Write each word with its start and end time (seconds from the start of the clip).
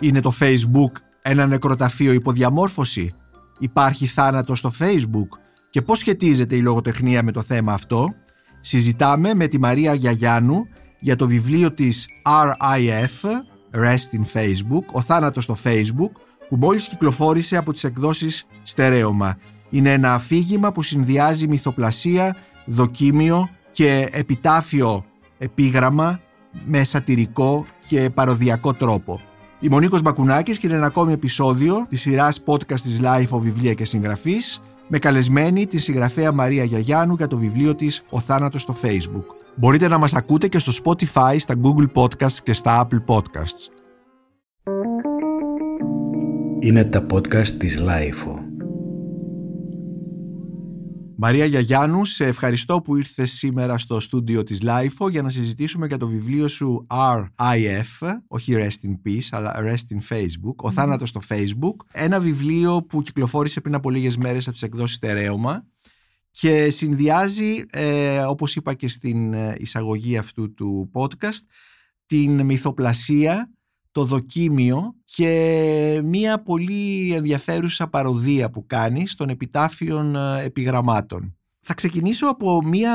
Είναι 0.00 0.20
το 0.20 0.32
Facebook 0.40 0.92
ένα 1.22 1.46
νεκροταφείο 1.46 2.12
υποδιαμόρφωση; 2.12 3.14
Υπάρχει 3.58 4.06
θάνατο 4.06 4.54
στο 4.54 4.72
Facebook; 4.78 5.28
Και 5.70 5.82
πώς 5.82 5.98
σχετίζεται 5.98 6.56
η 6.56 6.60
λογοτεχνία 6.60 7.22
με 7.22 7.32
το 7.32 7.42
θέμα 7.42 7.72
αυτό; 7.72 8.14
Συζητάμε 8.60 9.34
με 9.34 9.46
τη 9.46 9.58
Μαρία 9.58 9.94
Γιαγιάννου 9.94 10.66
για 11.00 11.16
το 11.16 11.26
βιβλίο 11.26 11.72
της 11.72 12.08
RIF, 12.22 13.28
Rest 13.74 14.16
in 14.16 14.32
Facebook, 14.32 14.84
ο 14.92 15.00
θάνατος 15.00 15.44
στο 15.44 15.56
Facebook, 15.64 16.10
που 16.48 16.56
μόλις 16.56 16.88
κυκλοφόρησε 16.88 17.56
από 17.56 17.72
τις 17.72 17.84
εκδόσεις 17.84 18.46
Στερέωμα. 18.62 19.38
Είναι 19.70 19.92
ένα 19.92 20.14
αφήγημα 20.14 20.72
που 20.72 20.82
συνδυάζει 20.82 21.48
μυθοπλασία, 21.48 22.36
δοκίμιο 22.66 23.48
και 23.70 24.08
επιτάφιο 24.12 25.04
επίγραμμα 25.38 26.20
με 26.64 26.84
σατυρικό 26.84 27.66
και 27.88 28.10
παροδιακό 28.14 28.72
τρόπο. 28.72 29.20
Η 29.60 29.68
Μονίκος 29.68 30.02
Μπακουνάκης 30.02 30.58
και 30.58 30.66
είναι 30.66 30.76
ένα 30.76 30.86
ακόμη 30.86 31.12
επεισόδιο 31.12 31.86
της 31.88 32.00
σειράς 32.00 32.42
podcast 32.46 32.80
της 32.80 33.00
Life 33.02 33.36
of 33.36 33.38
Βιβλία 33.38 33.74
και 33.74 33.84
Συγγραφής 33.84 34.60
με 34.88 34.98
καλεσμένη 34.98 35.66
τη 35.66 35.78
συγγραφέα 35.78 36.32
Μαρία 36.32 36.64
Γιαγιάννου 36.64 37.14
για 37.14 37.26
το 37.26 37.36
βιβλίο 37.36 37.74
της 37.74 38.04
«Ο 38.10 38.20
θάνατος 38.20 38.62
στο 38.62 38.74
Facebook». 38.82 39.24
Μπορείτε 39.54 39.88
να 39.88 39.98
μας 39.98 40.14
ακούτε 40.14 40.48
και 40.48 40.58
στο 40.58 40.72
Spotify, 40.84 41.34
στα 41.38 41.54
Google 41.62 42.02
Podcasts 42.02 42.38
και 42.42 42.52
στα 42.52 42.88
Apple 42.88 43.14
Podcasts. 43.14 43.72
Είναι 46.60 46.84
τα 46.84 47.06
podcast 47.12 47.48
της 47.48 47.82
Life. 47.86 48.47
Μαρία 51.20 51.44
Γιαγιάννου, 51.44 52.04
σε 52.04 52.24
ευχαριστώ 52.24 52.80
που 52.80 52.96
ήρθες 52.96 53.30
σήμερα 53.30 53.78
στο 53.78 54.00
στούντιο 54.00 54.42
της 54.42 54.60
LIFO 54.62 55.10
για 55.10 55.22
να 55.22 55.28
συζητήσουμε 55.28 55.86
για 55.86 55.96
το 55.96 56.06
βιβλίο 56.06 56.48
σου 56.48 56.86
RIF, 56.90 58.16
όχι 58.28 58.52
Rest 58.56 58.88
in 58.88 58.92
Peace, 59.04 59.28
αλλά 59.30 59.56
Rest 59.58 59.94
in 59.96 60.16
Facebook, 60.16 60.54
ο 60.56 60.70
θάνατος 60.70 61.08
στο 61.08 61.20
Facebook. 61.28 61.74
Ένα 61.92 62.20
βιβλίο 62.20 62.82
που 62.82 63.02
κυκλοφόρησε 63.02 63.60
πριν 63.60 63.74
από 63.74 63.90
λίγες 63.90 64.16
μέρες 64.16 64.42
από 64.42 64.52
τις 64.52 64.62
εκδόσεις 64.62 64.96
Στερέωμα 64.96 65.66
και 66.30 66.70
συνδυάζει, 66.70 67.64
ε, 67.70 68.18
όπως 68.18 68.56
είπα 68.56 68.74
και 68.74 68.88
στην 68.88 69.32
ε, 69.34 69.54
εισαγωγή 69.58 70.16
αυτού 70.16 70.54
του 70.54 70.90
podcast, 70.94 71.42
την 72.06 72.44
μυθοπλασία 72.44 73.52
το 73.98 74.04
δοκίμιο 74.04 74.94
και 75.04 76.00
μία 76.04 76.42
πολύ 76.42 77.12
ενδιαφέρουσα 77.14 77.88
παροδία 77.88 78.50
που 78.50 78.66
κάνεις 78.66 79.14
των 79.14 79.28
επιτάφιων 79.28 80.16
ε, 80.16 80.42
επιγραμμάτων. 80.44 81.36
Θα 81.60 81.74
ξεκινήσω 81.74 82.26
από 82.26 82.62
μία 82.64 82.94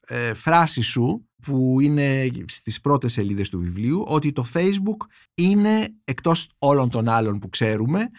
ε, 0.00 0.34
φράση 0.34 0.80
σου 0.80 1.28
που 1.42 1.80
είναι 1.80 2.28
στις 2.46 2.80
πρώτες 2.80 3.12
σελίδες 3.12 3.48
του 3.48 3.58
βιβλίου 3.58 4.04
ότι 4.06 4.32
το 4.32 4.44
Facebook 4.52 5.06
είναι 5.34 5.88
εκτός 6.04 6.50
όλων 6.58 6.88
των 6.88 7.08
άλλων 7.08 7.38
που 7.38 7.48
ξέρουμε 7.48 8.10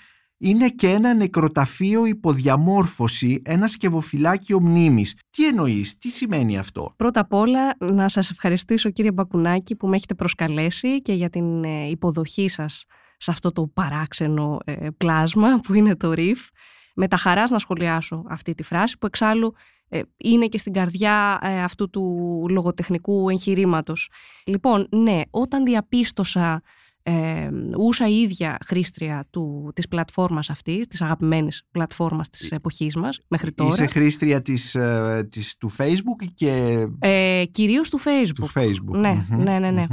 είναι 0.44 0.70
και 0.70 0.88
ένα 0.88 1.14
νεκροταφείο 1.14 2.06
υποδιαμόρφωση, 2.06 3.42
ένα 3.46 3.68
σκευοφυλάκιο 3.68 4.62
μνήμης. 4.62 5.16
Τι 5.30 5.48
εννοείς, 5.48 5.98
τι 5.98 6.10
σημαίνει 6.10 6.58
αυτό; 6.58 6.94
Πρώτα 6.96 7.20
απ' 7.20 7.34
όλα 7.34 7.76
να 7.80 8.10
σας 8.10 8.30
ευχαριστήσω 8.30 8.90
κύριε 8.90 9.12
Μπακουνάκη 9.12 9.76
που 9.76 9.88
με 9.88 9.96
έχετε 9.96 10.14
προσκαλέσει 10.14 11.02
και 11.02 11.14
για 11.14 11.30
την 11.30 11.64
ε, 11.64 11.88
υποδοχή 11.90 12.50
σας 12.50 12.86
σε 13.18 13.32
αυτό 13.32 13.52
το 13.52 13.68
παράξενο 13.68 14.58
ε, 14.66 14.88
πλάσμα 14.98 15.60
που 15.64 15.74
είναι 15.74 15.96
το 15.96 16.14
ΡΙΦ. 16.14 16.48
Με 16.96 17.08
τα 17.08 17.18
χαράς 17.18 17.50
να 17.50 17.60
σχολιάσω 17.60 18.24
αυτή 18.30 18.54
τη 18.54 18.64
φράση 18.64 18.98
που 18.98 19.06
εξάλλου 19.06 19.54
ε, 19.90 20.02
είναι 20.18 20.48
και 20.48 20.58
στην 20.58 20.74
καρδιά 20.74 21.40
αυτού 21.64 21.90
του 21.90 22.46
λογοτεχνικού 22.50 23.30
εγχειρήματος. 23.30 24.10
Λοιπόν, 24.46 24.88
ναι, 24.92 25.22
όταν 25.30 25.64
διαπίστωσα 25.64 26.62
ε, 27.04 27.50
ούσα 27.78 28.08
η 28.08 28.22
ίδια 28.22 28.58
χρήστρια 28.66 29.28
του, 29.30 29.72
της 29.76 29.88
πλατφόρμας 29.88 30.50
αυτής, 30.50 30.88
της 30.88 31.02
αγαπημένης 31.02 31.64
πλατφόρμας 31.72 32.30
της 32.30 32.52
εποχής 32.52 32.96
μας 32.96 33.20
μέχρι 33.28 33.54
τώρα. 33.54 33.70
Είσαι 33.70 33.86
χρήστρια 33.86 34.42
της, 34.42 34.76
ε, 34.76 35.28
της, 35.32 35.58
του 35.58 35.72
Facebook 35.78 36.28
και... 36.34 36.86
Ε, 37.00 37.44
κυρίως 37.52 37.90
του 37.90 38.00
Facebook. 38.00 38.34
Του 38.36 38.52
Facebook. 38.54 38.98
Ναι, 39.00 39.26
ναι, 39.30 39.60
ναι. 39.60 39.72
ναι. 39.72 39.86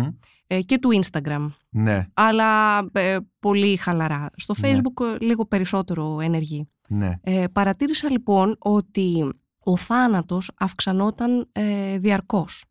Ε, 0.53 0.61
και 0.61 0.79
του 0.79 1.01
Instagram. 1.03 1.47
Ναι. 1.69 2.07
Αλλά 2.15 2.79
ε, 2.93 3.17
πολύ 3.41 3.77
χαλαρά. 3.77 4.31
Στο 4.37 4.55
ναι. 4.61 4.69
Facebook 4.69 5.21
λίγο 5.21 5.47
περισσότερο 5.47 6.21
ενεργή. 6.21 6.69
Ναι. 6.89 7.13
Ε, 7.23 7.45
παρατήρησα 7.53 8.11
λοιπόν 8.11 8.57
ότι 8.59 9.29
ο 9.59 9.77
θάνατος 9.77 10.51
αυξανόταν 10.59 11.49
ε, 11.53 11.99
διαρκώς. 11.99 12.65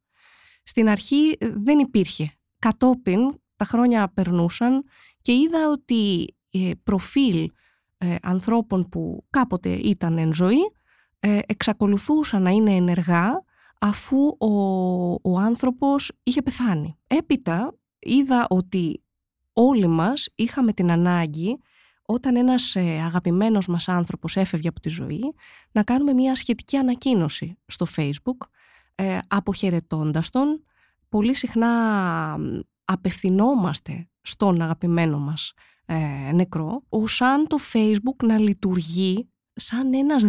Στην 0.63 0.89
αρχή 0.89 1.38
δεν 1.39 1.79
υπήρχε. 1.79 2.31
Κατόπιν 2.59 3.19
τα 3.59 3.66
χρόνια 3.66 4.12
περνούσαν 4.14 4.84
και 5.22 5.34
είδα 5.34 5.70
ότι 5.70 6.36
ε, 6.52 6.72
προφίλ 6.84 7.52
ε, 7.97 8.16
ανθρώπων 8.22 8.90
που 8.90 9.25
κάποτε 9.30 9.70
ήταν 9.70 10.18
εν 10.18 10.34
ζωή 10.34 10.72
ε, 11.20 11.40
εξακολουθούσαν 11.46 12.42
να 12.42 12.50
είναι 12.50 12.72
ενεργά 12.72 13.44
αφού 13.80 14.18
ο, 14.38 14.53
ο 15.14 15.40
άνθρωπος 15.40 16.12
είχε 16.24 16.42
πεθάνει. 16.42 16.97
Έπειτα 17.08 17.78
είδα 18.00 18.46
ότι 18.50 19.03
όλοι 19.53 19.88
μας 19.88 20.30
είχαμε 20.36 20.74
την 20.74 20.91
ανάγκη 20.91 21.59
όταν 22.06 22.36
ένας 22.36 22.76
ε, 22.76 22.81
αγαπημένος 22.81 23.68
μας 23.68 23.88
άνθρωπος 23.88 24.36
έφευγε 24.36 24.68
από 24.68 24.80
τη 24.80 24.90
ζωή 24.90 25.34
να 25.72 25.84
κάνουμε 25.84 26.14
μια 26.14 26.36
σχετική 26.36 26.78
ανακοίνωση 26.78 27.58
στο 27.66 27.86
facebook 27.96 28.47
ε, 28.96 29.18
αποχαιρετώντας 29.28 30.30
τον 30.30 30.64
πολύ 31.09 31.34
συχνά 31.34 32.38
απευθυνόμαστε 32.91 34.09
στον 34.22 34.61
αγαπημένο 34.61 35.19
μας 35.19 35.53
ε, 35.85 36.31
νεκρό, 36.33 36.83
σαν 37.05 37.47
το 37.47 37.57
Facebook 37.73 38.23
να 38.23 38.39
λειτουργεί 38.39 39.29
σαν 39.53 39.94
ένας 39.94 40.23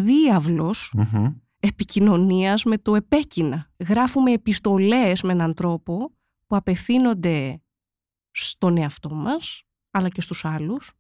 επικοινωνίας 1.61 2.65
με 2.65 2.79
το 2.79 2.95
επέκεινα. 2.95 3.71
Γράφουμε 3.89 4.33
επιστολές 4.33 5.23
με 5.23 5.33
έναν 5.33 5.55
τρόπο 5.55 6.15
που 6.47 6.57
απευθύνονται 6.57 7.63
στον 8.31 8.77
εαυτό 8.77 9.15
μας, 9.15 9.63
αλλά 9.91 10.09
και 10.09 10.21
στους 10.21 10.45
άλλους, 10.45 10.93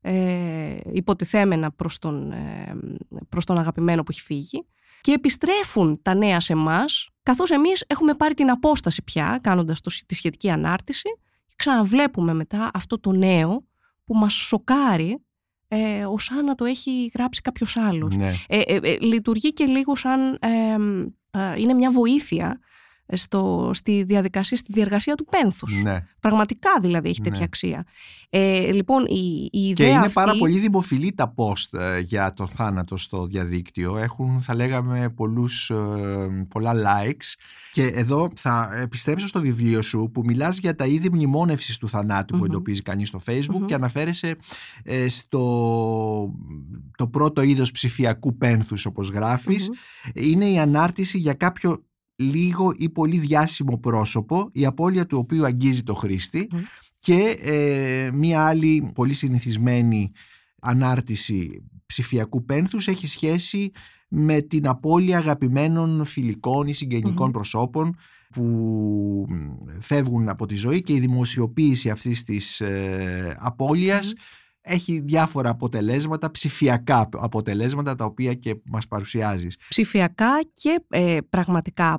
ε, 0.00 0.76
υποτιθέμενα 0.92 1.72
προς 1.72 1.98
τον, 1.98 2.32
ε, 2.32 2.76
προς 3.28 3.44
τον 3.44 3.58
αγαπημένο 3.58 4.02
που 4.02 4.10
έχει 4.10 4.22
φύγει 4.22 4.66
και 5.00 5.12
επιστρέφουν 5.12 6.02
τα 6.02 6.14
νέα 6.14 6.40
σε 6.40 6.52
εμάς, 6.52 7.08
καθώς 7.24 7.50
εμείς 7.50 7.84
έχουμε 7.86 8.14
πάρει 8.14 8.34
την 8.34 8.50
απόσταση 8.50 9.02
πια, 9.02 9.38
κάνοντας 9.42 9.80
το, 9.80 9.90
τη 10.06 10.14
σχετική 10.14 10.50
ανάρτηση, 10.50 11.08
και 11.46 11.54
ξαναβλέπουμε 11.56 12.34
μετά 12.34 12.70
αυτό 12.74 13.00
το 13.00 13.12
νέο 13.12 13.64
που 14.04 14.16
μας 14.16 14.32
σοκάρει 14.32 15.24
ε, 15.68 16.04
ως 16.04 16.30
αν 16.30 16.44
να 16.44 16.54
το 16.54 16.64
έχει 16.64 17.10
γράψει 17.14 17.40
κάποιος 17.40 17.76
άλλος. 17.76 18.16
Ναι. 18.16 18.34
Ε, 18.48 18.58
ε, 18.58 18.76
ε 18.82 18.98
λειτουργεί 19.00 19.52
και 19.52 19.64
λίγο 19.64 19.96
σαν 19.96 20.38
είναι 21.56 21.72
μια 21.72 21.90
βοήθεια 21.90 22.60
στο, 23.12 23.70
στη 23.74 24.02
διαδικασία, 24.02 24.56
στη 24.56 24.72
διεργασία 24.72 25.14
του 25.14 25.24
πένθους. 25.24 25.82
Ναι. 25.82 26.06
Πραγματικά 26.20 26.70
δηλαδή 26.80 27.08
έχει 27.08 27.20
τέτοια 27.20 27.38
ναι. 27.38 27.44
αξία. 27.44 27.84
Ε, 28.30 28.72
λοιπόν, 28.72 29.04
η, 29.04 29.48
η 29.52 29.68
ιδέα 29.68 29.86
Και 29.86 29.92
είναι 29.92 30.00
αυτή... 30.00 30.12
πάρα 30.12 30.32
πολύ 30.38 30.58
δημοφιλή 30.58 31.12
τα 31.12 31.34
post 31.36 31.78
ε, 31.78 31.98
για 31.98 32.32
το 32.32 32.46
θάνατο 32.46 32.96
στο 32.96 33.26
διαδίκτυο. 33.26 33.96
Έχουν, 33.96 34.40
θα 34.40 34.54
λέγαμε, 34.54 35.08
πολλούς, 35.16 35.70
ε, 35.70 36.46
πολλά 36.48 36.72
likes. 36.74 37.34
Και 37.72 37.86
εδώ 37.86 38.28
θα 38.36 38.70
επιστρέψω 38.82 39.28
στο 39.28 39.40
βιβλίο 39.40 39.82
σου 39.82 40.10
που 40.12 40.22
μιλάς 40.24 40.58
για 40.58 40.76
τα 40.76 40.86
είδη 40.86 41.08
μνημόνευσης 41.10 41.78
του 41.78 41.88
θανάτου 41.88 42.38
που 42.38 42.44
εντοπίζει 42.44 42.82
κανείς 42.82 43.08
στο 43.08 43.20
facebook 43.26 43.66
και 43.66 43.74
αναφέρεσαι 43.74 44.36
ε, 44.82 45.08
στο 45.08 46.34
το 46.96 47.08
πρώτο 47.08 47.42
είδος 47.42 47.70
ψηφιακού 47.70 48.36
πένθους 48.36 48.86
όπως 48.86 49.12
Είναι 50.12 50.46
η 50.46 50.58
ανάρτηση 50.58 51.18
για 51.18 51.32
κάποιο 51.32 51.84
λίγο 52.16 52.72
ή 52.76 52.90
πολύ 52.90 53.18
διάσημο 53.18 53.78
πρόσωπο 53.78 54.48
η 54.52 54.66
απώλεια 54.66 55.06
του 55.06 55.18
οποίου 55.18 55.44
αγγίζει 55.44 55.82
το 55.82 55.94
χρήστη 55.94 56.48
και 56.98 57.36
ε, 57.40 58.10
μία 58.12 58.46
άλλη 58.46 58.90
πολύ 58.94 59.12
συνηθισμένη 59.12 60.12
ανάρτηση 60.60 61.64
ψηφιακού 61.86 62.44
πένθους 62.44 62.88
έχει 62.88 63.06
σχέση 63.06 63.70
με 64.08 64.40
την 64.40 64.66
απώλεια 64.66 65.18
αγαπημένων 65.18 66.04
φιλικών 66.04 66.66
ή 66.66 66.72
συγγενικων 66.72 67.30
προσώπων 67.30 67.96
που 68.30 69.26
φεύγουν 69.80 70.28
από 70.28 70.46
τη 70.46 70.56
ζωή 70.56 70.82
και 70.82 70.92
η 70.92 71.00
δημοσιοποίηση 71.00 71.90
αυτής 71.90 72.22
της 72.22 72.60
ε, 72.60 73.36
απώλειας 73.40 74.12
έχει 74.66 75.00
διάφορα 75.00 75.50
αποτελέσματα, 75.50 76.30
ψηφιακά 76.30 77.08
αποτελέσματα 77.12 77.94
τα 77.94 78.04
οποία 78.04 78.34
και 78.34 78.56
μας 78.64 78.86
παρουσιάζεις. 78.86 79.56
Ψηφιακά 79.68 80.40
και 80.54 80.84
ε, 80.88 81.18
πραγματικά 81.30 81.98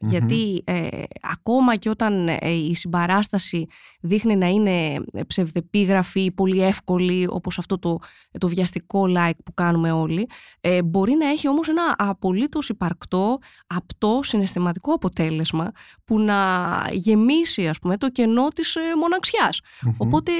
Γιατί 0.00 0.62
ε, 0.64 0.88
ακόμα 1.20 1.76
και 1.76 1.88
όταν 1.88 2.28
ε, 2.28 2.50
η 2.50 2.74
συμπαράσταση 2.74 3.66
δείχνει 4.00 4.36
να 4.36 4.46
είναι 4.46 5.04
ψευδεπίγραφη, 5.26 6.32
πολύ 6.32 6.62
εύκολη 6.62 7.26
όπως 7.30 7.58
αυτό 7.58 7.78
το, 7.78 7.98
το 8.38 8.48
βιαστικό 8.48 9.04
like 9.08 9.38
που 9.44 9.54
κάνουμε 9.54 9.92
όλοι, 9.92 10.28
μπορεί 10.84 11.12
να 11.12 11.28
έχει 11.28 11.48
όμως 11.48 11.68
ένα 11.68 11.94
απολύτως 11.98 12.68
υπαρκτό, 12.68 13.38
απτό, 13.66 14.20
συναισθηματικό 14.22 14.92
αποτέλεσμα 14.92 15.72
που 16.04 16.20
να 16.20 16.36
γεμίσει 16.92 17.68
ας 17.68 17.78
πούμε 17.78 17.96
το 17.96 18.10
κενό 18.10 18.48
της 18.48 18.76
μοναξιας 19.00 19.60
Οπότε 19.96 20.32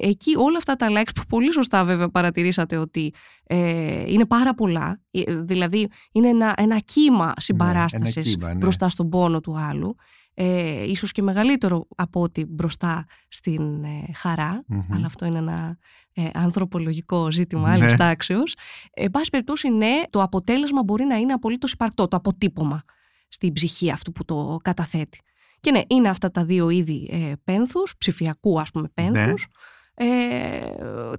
εκεί 0.00 0.36
όλα 0.36 0.56
αυτά 0.56 0.76
τα 0.76 0.89
likes 0.96 1.10
που 1.14 1.22
πολύ 1.28 1.52
σωστά 1.52 1.84
βέβαια 1.84 2.08
παρατηρήσατε 2.08 2.76
ότι 2.76 3.12
ε, 3.46 4.12
είναι 4.12 4.26
πάρα 4.26 4.54
πολλά. 4.54 5.00
Ε, 5.10 5.34
δηλαδή 5.34 5.88
είναι 6.12 6.28
ένα, 6.28 6.54
ένα 6.56 6.78
κύμα 6.78 7.32
συμπαράστασης 7.36 8.36
ναι, 8.36 8.48
ναι. 8.48 8.54
μπροστά 8.54 8.88
στον 8.88 9.08
πόνο 9.08 9.40
του 9.40 9.58
άλλου. 9.58 9.94
Ε, 10.34 10.90
ίσως 10.90 11.12
και 11.12 11.22
μεγαλύτερο 11.22 11.86
από 11.96 12.20
ότι 12.20 12.44
μπροστά 12.48 13.04
στην 13.28 13.84
ε, 13.84 14.12
χαρα 14.14 14.64
αλλά 14.90 15.06
αυτό 15.06 15.26
είναι 15.26 15.38
ένα 15.38 15.78
ε, 16.12 16.28
ανθρωπολογικό 16.34 17.30
ζήτημα 17.30 17.68
ναι. 17.68 17.74
άλλης 17.74 17.96
τάξεως. 17.96 18.56
Εν 18.90 19.10
πάση 19.10 19.30
περιπτώσει, 19.30 19.68
ναι, 19.68 20.02
το 20.10 20.22
αποτέλεσμα 20.22 20.82
μπορεί 20.82 21.04
να 21.04 21.16
είναι 21.16 21.32
απολύτως 21.32 21.72
υπαρκτό, 21.72 22.08
το 22.08 22.16
αποτύπωμα 22.16 22.82
στην 23.28 23.52
ψυχή 23.52 23.90
αυτού 23.90 24.12
που 24.12 24.24
το 24.24 24.58
καταθέτει. 24.62 25.20
Και 25.60 25.70
ναι, 25.70 25.82
είναι 25.86 26.08
αυτά 26.08 26.30
τα 26.30 26.44
δύο 26.44 26.70
είδη 26.70 27.08
ε, 27.12 27.32
πένθους, 27.44 27.94
ψηφιακού 27.98 28.60
ας 28.60 28.70
πούμε 28.70 28.88
πένθους, 28.94 29.46
ε, 29.94 30.60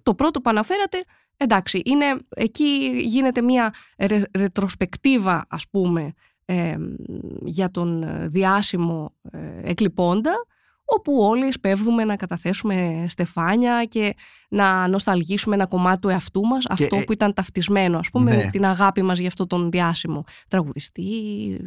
το 0.04 0.16
πρώτο 0.16 0.42
που 0.42 0.50
αναφέρατε, 0.50 1.04
εντάξει, 1.38 1.82
είναι, 1.86 2.06
εκεί 2.30 3.02
γίνεται 3.04 3.42
μια 3.42 3.74
ρετροσπεκτίβα, 4.38 5.46
ας 5.50 5.68
πούμε, 5.70 6.14
ε, 6.46 6.76
για 7.46 7.72
τον 7.72 8.06
διάσημο 8.30 9.14
ε, 9.32 9.70
εκλειπώντα, 9.70 10.34
όπου 10.96 11.18
όλοι 11.20 11.52
σπέβδουμε 11.52 12.04
να 12.04 12.16
καταθέσουμε 12.16 13.06
στεφάνια 13.10 13.84
και 13.84 14.16
να 14.50 14.88
νοσταλγήσουμε 14.88 15.56
ένα 15.56 15.68
κομμάτι 15.68 16.00
του 16.00 16.10
εαυτού 16.10 16.42
μας, 16.42 16.66
αυτό 16.70 16.96
ε, 16.96 17.04
που 17.04 17.12
ήταν 17.12 17.34
ταυτισμένο, 17.34 17.98
ας 17.98 18.10
πούμε, 18.10 18.36
ναι. 18.36 18.44
με 18.44 18.50
την 18.50 18.66
αγάπη 18.66 19.02
μας 19.02 19.20
για 19.20 19.28
αυτό 19.28 19.48
τον 19.48 19.72
διάσημο 19.72 20.24
τραγουδιστή, 20.48 21.04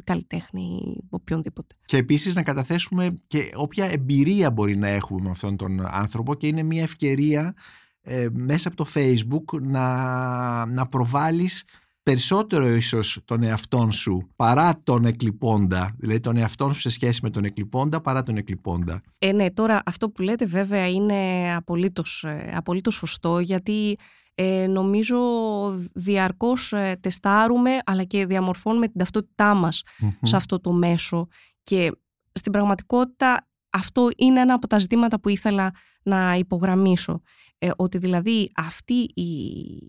καλλιτέχνη, 0.05 0.97
οποιονδήποτε. 1.11 1.75
Και 1.85 1.97
επίσης 1.97 2.35
να 2.35 2.43
καταθέσουμε 2.43 3.15
και 3.27 3.51
όποια 3.55 3.85
εμπειρία 3.85 4.51
μπορεί 4.51 4.77
να 4.77 4.89
έχουμε 4.89 5.21
με 5.21 5.31
αυτόν 5.31 5.57
τον 5.57 5.87
άνθρωπο 5.87 6.35
και 6.35 6.47
είναι 6.47 6.63
μια 6.63 6.83
ευκαιρία 6.83 7.55
ε, 8.03 8.27
μέσα 8.33 8.69
από 8.69 8.77
το 8.77 8.87
facebook 8.95 9.61
να, 9.63 10.67
να 10.67 10.87
προβάλλεις 10.87 11.65
περισσότερο 12.05 12.67
ίσως 12.67 13.21
τον 13.25 13.43
εαυτόν 13.43 13.93
σου 13.93 14.29
παρά 14.37 14.81
τον 14.83 15.05
εκλειπώντα, 15.05 15.95
δηλαδή 15.99 16.21
τον 16.21 16.37
εαυτόν 16.37 16.75
σου 16.75 16.81
σε 16.81 16.91
σχέση 16.91 17.21
με 17.23 17.31
τον 17.31 17.45
εκλειπώντα 17.45 18.01
παρά 18.01 18.23
τον 18.23 18.37
εκλειπώντα. 18.37 19.01
Ε, 19.19 19.33
ναι, 19.33 19.51
τώρα 19.51 19.83
αυτό 19.87 20.11
που 20.11 20.23
λέτε 20.23 20.47
βέβαια 20.47 20.89
είναι 20.89 21.53
απολύτως, 21.55 22.25
ε, 22.25 22.51
απολύτως 22.55 22.95
σωστό 22.95 23.39
γιατί 23.39 23.97
ε, 24.35 24.67
νομίζω 24.67 25.19
διαρκώς 25.95 26.73
ε, 26.73 26.99
τεστάρουμε 27.01 27.71
αλλά 27.85 28.05
και 28.05 28.27
διαμορφώνουμε 28.27 28.87
την 28.87 28.99
ταυτότητά 28.99 29.55
μας 29.55 29.83
σε 30.23 30.37
αυτό 30.37 30.61
το 30.61 30.73
μέσο. 30.73 31.29
Και 31.63 31.93
στην 32.33 32.53
πραγματικότητα 32.53 33.49
αυτό 33.75 34.09
είναι 34.17 34.41
ένα 34.41 34.55
από 34.55 34.67
τα 34.67 34.79
ζητήματα 34.79 35.21
που 35.21 35.29
ήθελα 35.29 35.71
να 36.03 36.35
υπογραμμίσω. 36.35 37.21
Ε, 37.59 37.71
ότι 37.77 37.99
δηλαδή 37.99 38.51
αυτή 38.57 38.95
η, 39.15 39.25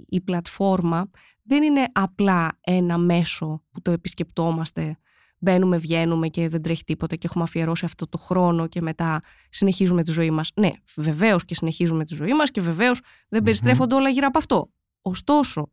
η 0.07 0.21
πλατφόρμα 0.21 1.09
δεν 1.43 1.63
είναι 1.63 1.85
απλά 1.91 2.57
ένα 2.61 2.97
μέσο 2.97 3.63
που 3.71 3.81
το 3.81 3.91
επισκεπτόμαστε, 3.91 4.97
μπαίνουμε, 5.37 5.77
βγαίνουμε 5.77 6.27
και 6.27 6.49
δεν 6.49 6.61
τρέχει 6.61 6.83
τίποτα 6.83 7.15
και 7.15 7.27
έχουμε 7.27 7.43
αφιερώσει 7.43 7.85
αυτό 7.85 8.07
το 8.07 8.17
χρόνο 8.17 8.67
και 8.67 8.81
μετά 8.81 9.19
συνεχίζουμε 9.49 10.03
τη 10.03 10.11
ζωή 10.11 10.31
μας. 10.31 10.51
Ναι, 10.55 10.71
βεβαίως 10.95 11.45
και 11.45 11.55
συνεχίζουμε 11.55 12.05
τη 12.05 12.15
ζωή 12.15 12.33
μας 12.33 12.51
και 12.51 12.61
βεβαίως 12.61 13.01
δεν 13.29 13.43
περιστρέφονται 13.43 13.95
όλα 13.95 14.09
γύρω 14.09 14.27
από 14.27 14.37
αυτό. 14.37 14.71
Ωστόσο, 15.01 15.69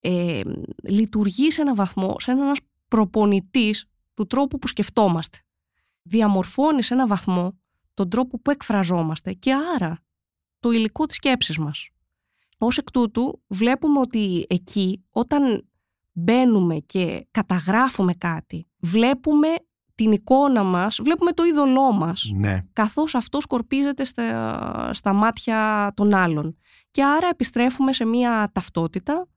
ε, 0.00 0.40
λειτουργεί 0.82 1.50
σε 1.50 1.60
έναν 1.60 1.74
βαθμό, 1.74 2.16
σε 2.18 2.30
έναν 2.30 2.54
προπονητής 2.88 3.84
του 4.14 4.26
τρόπου 4.26 4.58
που 4.58 4.66
σκεφτόμαστε. 4.66 5.38
Διαμορφώνεις 6.02 6.86
σε 6.86 6.94
έναν 6.94 7.08
βαθμό 7.08 7.58
τον 7.94 8.08
τρόπο 8.08 8.40
που 8.40 8.50
εκφραζόμαστε 8.50 9.32
και 9.32 9.52
άρα 9.74 9.98
το 10.60 10.70
υλικό 10.70 11.06
της 11.06 11.16
σκέψης 11.16 11.58
μας. 11.58 11.88
Ως 12.58 12.78
εκ 12.78 12.90
τούτου 12.90 13.42
βλέπουμε 13.46 13.98
ότι 13.98 14.46
εκεί 14.48 15.04
όταν 15.10 15.68
μπαίνουμε 16.12 16.76
και 16.76 17.26
καταγράφουμε 17.30 18.14
κάτι, 18.14 18.68
βλέπουμε 18.78 19.48
την 19.94 20.12
εικόνα 20.12 20.62
μας, 20.62 21.00
βλέπουμε 21.02 21.32
το 21.32 21.44
είδωλό 21.44 21.92
μας, 21.92 22.30
ναι. 22.34 22.62
καθώς 22.72 23.14
αυτό 23.14 23.40
σκορπίζεται 23.40 24.04
στα, 24.04 24.90
στα 24.92 25.12
μάτια 25.12 25.92
των 25.96 26.14
άλλων. 26.14 26.56
Και 26.90 27.04
άρα 27.04 27.28
επιστρέφουμε 27.28 27.92
σε 27.92 28.04
μια 28.04 28.50
ταυτότητα, 28.52 29.28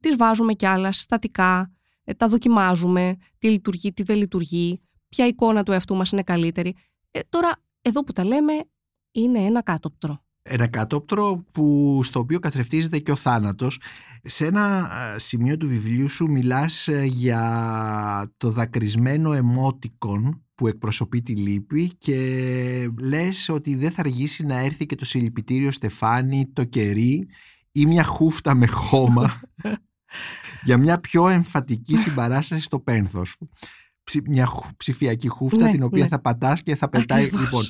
τις 0.00 0.16
βάζουμε 0.16 0.52
κι 0.52 0.66
άλλα 0.66 0.92
συστατικά, 0.92 1.72
ε, 2.04 2.14
τα 2.14 2.28
δοκιμάζουμε, 2.28 3.16
τι 3.38 3.50
λειτουργεί, 3.50 3.92
τι 3.92 4.02
δεν 4.02 4.16
λειτουργεί, 4.16 4.80
ποια 5.10 5.26
εικόνα 5.26 5.62
του 5.62 5.72
εαυτού 5.72 5.94
μας 5.94 6.10
είναι 6.10 6.22
καλύτερη. 6.22 6.74
Ε, 7.10 7.20
τώρα, 7.28 7.52
εδώ 7.82 8.04
που 8.04 8.12
τα 8.12 8.24
λέμε, 8.24 8.52
είναι 9.10 9.38
ένα 9.38 9.62
κάτωπτρο 9.62 10.22
ένα 10.42 10.66
κατόπτρο 10.66 11.44
που, 11.52 12.00
στο 12.02 12.18
οποίο 12.18 12.38
καθρεφτίζεται 12.38 12.98
και 12.98 13.10
ο 13.10 13.16
θάνατος. 13.16 13.80
Σε 14.22 14.46
ένα 14.46 14.90
σημείο 15.16 15.56
του 15.56 15.68
βιβλίου 15.68 16.08
σου 16.08 16.30
μιλάς 16.30 16.88
ε, 16.88 17.04
για 17.04 18.32
το 18.36 18.50
δακρυσμένο 18.50 19.32
εμότικον 19.32 20.44
που 20.54 20.66
εκπροσωπεί 20.66 21.22
τη 21.22 21.36
λύπη 21.36 21.94
και 21.98 22.90
λες 23.00 23.48
ότι 23.48 23.74
δεν 23.74 23.90
θα 23.90 24.00
αργήσει 24.00 24.46
να 24.46 24.58
έρθει 24.58 24.86
και 24.86 24.94
το 24.94 25.04
συλληπιτήριο 25.04 25.72
στεφάνι, 25.72 26.50
το 26.52 26.64
κερί 26.64 27.28
ή 27.72 27.86
μια 27.86 28.04
χούφτα 28.04 28.54
με 28.54 28.66
χώμα 28.66 29.40
για 30.66 30.76
μια 30.76 31.00
πιο 31.00 31.28
εμφατική 31.28 31.96
συμπαράσταση 31.96 32.62
στο 32.62 32.80
πένθος 32.80 33.36
μια 34.24 34.48
ψηφιακή 34.76 35.28
χούφτα 35.28 35.64
ναι, 35.64 35.70
την 35.70 35.82
οποία 35.82 36.02
ναι. 36.02 36.08
θα 36.08 36.20
πατάς 36.20 36.62
και 36.62 36.74
θα 36.76 36.88
πετάει. 36.88 37.24
Λοιπόν, 37.24 37.64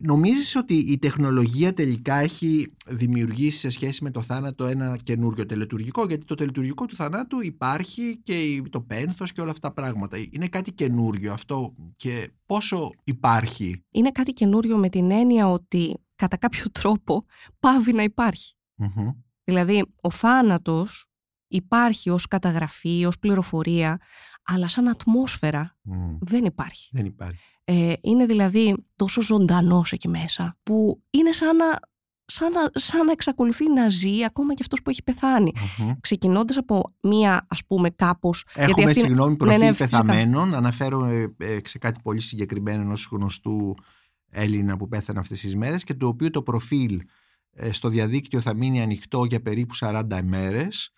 νομίζεις 0.00 0.56
ότι 0.56 0.74
η 0.74 0.98
τεχνολογία 0.98 1.72
τελικά 1.72 2.14
έχει 2.14 2.72
δημιουργήσει 2.86 3.58
σε 3.58 3.68
σχέση 3.68 4.04
με 4.04 4.10
το 4.10 4.22
θάνατο 4.22 4.64
ένα 4.64 4.96
καινούριο 5.02 5.46
τελετουργικό; 5.46 6.06
Γιατί 6.06 6.24
το 6.24 6.34
τελετουργικό 6.34 6.86
του 6.86 6.96
θανάτου 6.96 7.42
υπάρχει 7.42 8.20
και 8.22 8.62
το 8.70 8.80
πένθος 8.80 9.32
και 9.32 9.40
όλα 9.40 9.50
αυτά 9.50 9.68
τα 9.68 9.74
πράγματα. 9.74 10.16
Είναι 10.30 10.48
κάτι 10.48 10.72
καινούριο 10.72 11.32
αυτό 11.32 11.74
και 11.96 12.30
πόσο 12.46 12.90
υπάρχει; 13.04 13.82
Είναι 13.90 14.10
κάτι 14.10 14.32
καινούριο 14.32 14.76
με 14.76 14.88
την 14.88 15.10
έννοια 15.10 15.50
ότι 15.50 15.94
κατά 16.16 16.36
κάποιο 16.36 16.64
τρόπο 16.80 17.24
πάβει 17.60 17.92
να 17.92 18.02
υπαρχει 18.02 18.54
Δηλαδή 19.44 19.84
ο 20.00 20.10
θάνατος 20.10 21.06
υπάρχει 21.48 22.10
ως 22.10 22.26
καταγραφή, 22.26 23.04
ως 23.06 23.18
πληροφορία 23.18 23.98
αλλά 24.44 24.68
σαν 24.68 24.88
ατμόσφαιρα 24.88 25.76
δεν 26.20 26.44
υπάρχει. 26.44 26.88
Δεν 26.92 27.06
υπάρχει. 27.06 27.42
Ε, 27.64 27.92
είναι 28.00 28.26
δηλαδή 28.26 28.86
τόσο 28.96 29.22
ζωντανός 29.22 29.92
εκεί 29.92 30.08
μέσα 30.08 30.56
που 30.62 31.02
είναι 31.10 31.32
σαν 31.32 31.56
να, 31.56 31.78
σαν, 32.24 32.52
να, 32.52 32.70
σαν 32.72 33.06
να 33.06 33.12
εξακολουθεί 33.12 33.72
να 33.72 33.88
ζει 33.88 34.24
ακόμα 34.24 34.54
και 34.54 34.62
αυτός 34.62 34.82
που 34.82 34.90
έχει 34.90 35.02
πεθάνει. 35.02 35.52
Mm-hmm. 35.54 35.92
Ξεκινώντας 36.00 36.56
από 36.56 36.94
μία 37.00 37.46
ας 37.48 37.64
πούμε 37.66 37.90
κάπως... 37.90 38.44
Έχουμε 38.54 38.84
αυτή... 38.84 38.98
συγγνώμη 38.98 39.36
προφίλ 39.36 39.58
ναι, 39.58 39.66
ναι, 39.66 39.74
πεθαμένων. 39.74 40.54
Αναφέρω 40.54 41.04
ε, 41.04 41.34
ε, 41.36 41.58
σε 41.64 41.78
κάτι 41.78 42.00
πολύ 42.02 42.20
συγκεκριμένο 42.20 42.82
ενός 42.82 43.08
γνωστού 43.10 43.74
Έλληνα 44.30 44.76
που 44.76 44.88
πέθανε 44.88 45.18
αυτές 45.18 45.40
τις 45.40 45.56
μέρες 45.56 45.84
και 45.84 45.94
το 45.94 46.06
οποίο 46.06 46.30
το 46.30 46.42
προφίλ 46.42 47.00
ε, 47.52 47.72
στο 47.72 47.88
διαδίκτυο 47.88 48.40
θα 48.40 48.54
μείνει 48.54 48.80
ανοιχτό 48.80 49.24
για 49.24 49.42
περίπου 49.42 49.74
40 49.76 50.02
ημέρες 50.22 50.92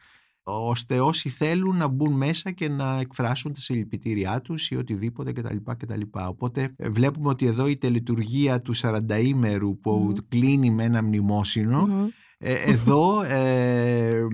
ώστε 0.49 1.01
όσοι 1.01 1.29
θέλουν 1.29 1.77
να 1.77 1.89
μπουν 1.89 2.13
μέσα 2.13 2.51
και 2.51 2.69
να 2.69 3.01
εκφράσουν 3.01 3.53
τα 3.53 3.61
συλληπιτήριά 3.61 4.41
τους 4.41 4.71
ή 4.71 4.77
οτιδήποτε 4.77 5.33
κτλ. 5.33 5.57
κτλ. 5.77 6.01
Οπότε 6.13 6.75
ε, 6.77 6.89
βλέπουμε 6.89 7.29
ότι 7.29 7.47
εδώ 7.47 7.67
η 7.67 7.77
τελετουργία 7.77 8.61
του 8.61 8.77
40 8.77 8.99
ημέρου 9.23 9.79
που 9.81 10.13
κλείνει 10.29 10.71
με 10.71 10.85
ένα 10.85 11.03
ε, 12.39 12.53
εδώ 12.55 13.23
ε, 13.23 14.27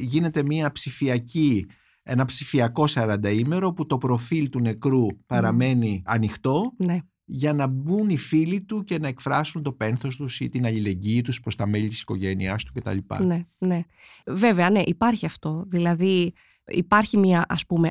γίνεται 0.00 0.42
μια 0.42 0.72
ψηφιακή 0.72 1.66
ένα 2.02 2.24
ψηφιακό 2.24 2.84
40 2.88 3.16
ημέρο 3.38 3.72
που 3.72 3.86
το 3.86 3.98
προφίλ 3.98 4.48
του 4.48 4.60
νεκρού 4.60 5.06
παραμένει 5.26 6.02
ανοιχτό 6.06 6.72
ναι 6.76 6.98
για 7.28 7.52
να 7.52 7.66
μπουν 7.66 8.08
οι 8.08 8.18
φίλοι 8.18 8.60
του 8.60 8.84
και 8.84 8.98
να 8.98 9.08
εκφράσουν 9.08 9.62
το 9.62 9.72
πένθος 9.72 10.16
τους 10.16 10.40
ή 10.40 10.48
την 10.48 10.66
αλληλεγγύη 10.66 11.20
τους 11.20 11.40
προς 11.40 11.56
τα 11.56 11.66
μέλη 11.66 11.88
της 11.88 12.00
οικογένειάς 12.00 12.64
του 12.64 12.72
κτλ. 12.72 12.98
Ναι, 13.24 13.40
ναι. 13.58 13.80
Βέβαια, 14.26 14.70
ναι, 14.70 14.82
υπάρχει 14.86 15.26
αυτό. 15.26 15.64
Δηλαδή 15.66 16.32
υπάρχει 16.66 17.16
μια 17.16 17.44
ας 17.48 17.66
πούμε 17.66 17.90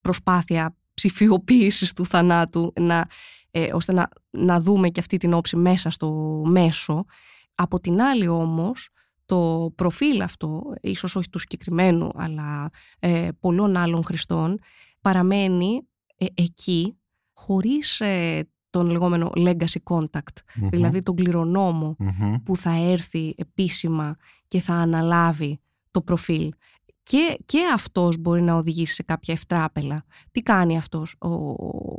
προσπάθεια 0.00 0.76
ψηφιοποίησης 0.94 1.92
του 1.92 2.06
θανάτου 2.06 2.72
να, 2.80 3.06
ε, 3.50 3.72
ώστε 3.72 3.92
να, 3.92 4.08
να 4.30 4.60
δούμε 4.60 4.88
και 4.88 5.00
αυτή 5.00 5.16
την 5.16 5.32
όψη 5.32 5.56
μέσα 5.56 5.90
στο 5.90 6.42
μέσο. 6.46 7.04
Από 7.54 7.80
την 7.80 8.00
άλλη 8.00 8.28
όμως, 8.28 8.88
το 9.26 9.72
προφίλ 9.74 10.20
αυτό, 10.20 10.62
ίσως 10.80 11.16
όχι 11.16 11.28
του 11.28 11.38
συγκεκριμένου, 11.38 12.10
αλλά 12.14 12.70
ε, 12.98 13.28
πολλών 13.40 13.76
άλλων 13.76 14.04
χρηστών, 14.04 14.58
παραμένει 15.00 15.80
ε, 16.16 16.26
εκεί 16.34 16.96
χωρίς 17.32 18.00
ε, 18.00 18.48
τον 18.74 18.90
λεγόμενο 18.90 19.30
legacy 19.34 19.82
contact, 19.90 20.36
δηλαδή 20.54 21.02
τον 21.02 21.14
κληρονομο 21.14 21.96
που 22.44 22.56
θα 22.56 22.70
έρθει 22.70 23.34
επίσημα 23.36 24.16
και 24.48 24.60
θα 24.60 24.74
αναλάβει 24.74 25.60
το 25.90 26.00
προφίλ. 26.00 26.52
Και, 27.02 27.38
και 27.44 27.58
αυτός 27.74 28.16
μπορεί 28.18 28.42
να 28.42 28.54
οδηγήσει 28.54 28.94
σε 28.94 29.02
κάποια 29.02 29.34
ευτράπελα. 29.34 30.04
Τι 30.30 30.40
κάνει 30.40 30.76
αυτός, 30.76 31.14
ο, 31.18 31.28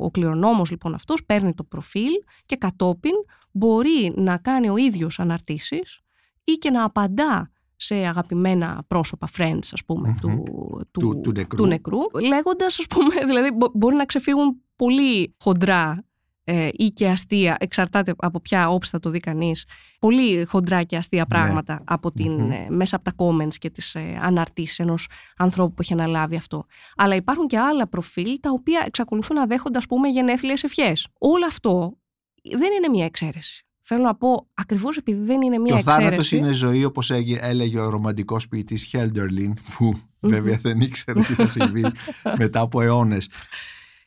ο 0.04 0.10
κληρονόμος 0.10 0.70
λοιπόν 0.70 0.94
αυτός 0.94 1.24
παίρνει 1.24 1.54
το 1.54 1.64
προφίλ 1.64 2.12
και 2.46 2.56
κατόπιν 2.56 3.14
μπορεί 3.50 4.12
να 4.16 4.38
κάνει 4.38 4.68
ο 4.68 4.76
ίδιος 4.76 5.20
αναρτήσεις 5.20 6.00
ή 6.44 6.52
και 6.52 6.70
να 6.70 6.84
απαντά 6.84 7.50
σε 7.76 7.94
αγαπημένα 7.94 8.84
πρόσωπα, 8.88 9.28
friends 9.36 9.68
ας 9.72 9.84
πουμε 9.86 10.16
του, 10.20 10.42
του, 10.90 11.20
του, 11.20 11.32
νεκρού. 11.32 11.56
του 11.56 11.66
νεκρού, 11.66 11.98
λέγοντας 12.28 12.78
ας 12.78 12.86
πούμε, 12.86 13.14
δηλαδή 13.28 13.48
μπορεί 13.74 13.96
να 13.96 14.04
ξεφύγουν 14.04 14.60
πολύ 14.76 15.34
χοντρά 15.38 16.04
ε, 16.48 16.68
ή 16.72 16.90
και 16.90 17.08
αστεία, 17.08 17.56
εξαρτάται 17.60 18.14
από 18.16 18.40
ποια 18.40 18.68
όψη 18.68 18.90
θα 18.90 19.00
το 19.00 19.10
δει 19.10 19.20
κανείς. 19.20 19.64
Πολύ 19.98 20.44
χοντρά 20.44 20.82
και 20.82 20.96
αστεία 20.96 21.18
ναι. 21.20 21.26
πράγματα 21.26 21.82
από 21.84 22.12
την, 22.12 22.50
ε, 22.50 22.66
μέσα 22.70 22.96
από 22.96 23.04
τα 23.04 23.12
comments 23.16 23.54
και 23.58 23.70
τις 23.70 23.94
ε, 23.94 24.18
αναρτήσεις 24.22 24.78
ενός 24.78 25.08
ανθρώπου 25.36 25.74
που 25.74 25.82
έχει 25.82 25.92
αναλάβει 25.92 26.36
αυτό. 26.36 26.66
Αλλά 26.96 27.14
υπάρχουν 27.14 27.46
και 27.46 27.58
άλλα 27.58 27.88
προφίλ 27.88 28.38
τα 28.40 28.50
οποία 28.50 28.82
εξακολουθούν 28.86 29.36
να 29.36 29.46
δέχονται 29.46 29.78
ας 29.78 29.86
πούμε 29.86 30.08
γενέθλιες 30.08 30.64
ευχές. 30.64 31.08
Όλο 31.18 31.46
αυτό 31.46 31.98
δεν 32.42 32.72
είναι 32.72 32.88
μια 32.90 33.04
εξαίρεση. 33.04 33.66
Θέλω 33.80 34.02
να 34.02 34.16
πω 34.16 34.48
ακριβώς 34.54 34.96
επειδή 34.96 35.24
δεν 35.24 35.42
είναι 35.42 35.58
μια 35.58 35.76
εξαίρεση. 35.76 35.98
Και 35.98 36.06
ο 36.06 36.22
θάνατο 36.22 36.36
είναι 36.36 36.52
ζωή, 36.52 36.84
όπως 36.84 37.10
έλεγε 37.40 37.78
ο 37.78 37.88
ρομαντικός 37.88 38.48
ποιητής 38.48 38.84
Χέλντερλιν, 38.84 39.54
που 39.76 40.00
βέβαια 40.20 40.58
δεν 40.62 40.80
ήξερε 40.80 41.20
τι 41.20 41.34
θα 41.34 41.48
συμβεί 41.48 41.84
μετά 42.38 42.60
από 42.60 42.80
αιώνες. 42.80 43.28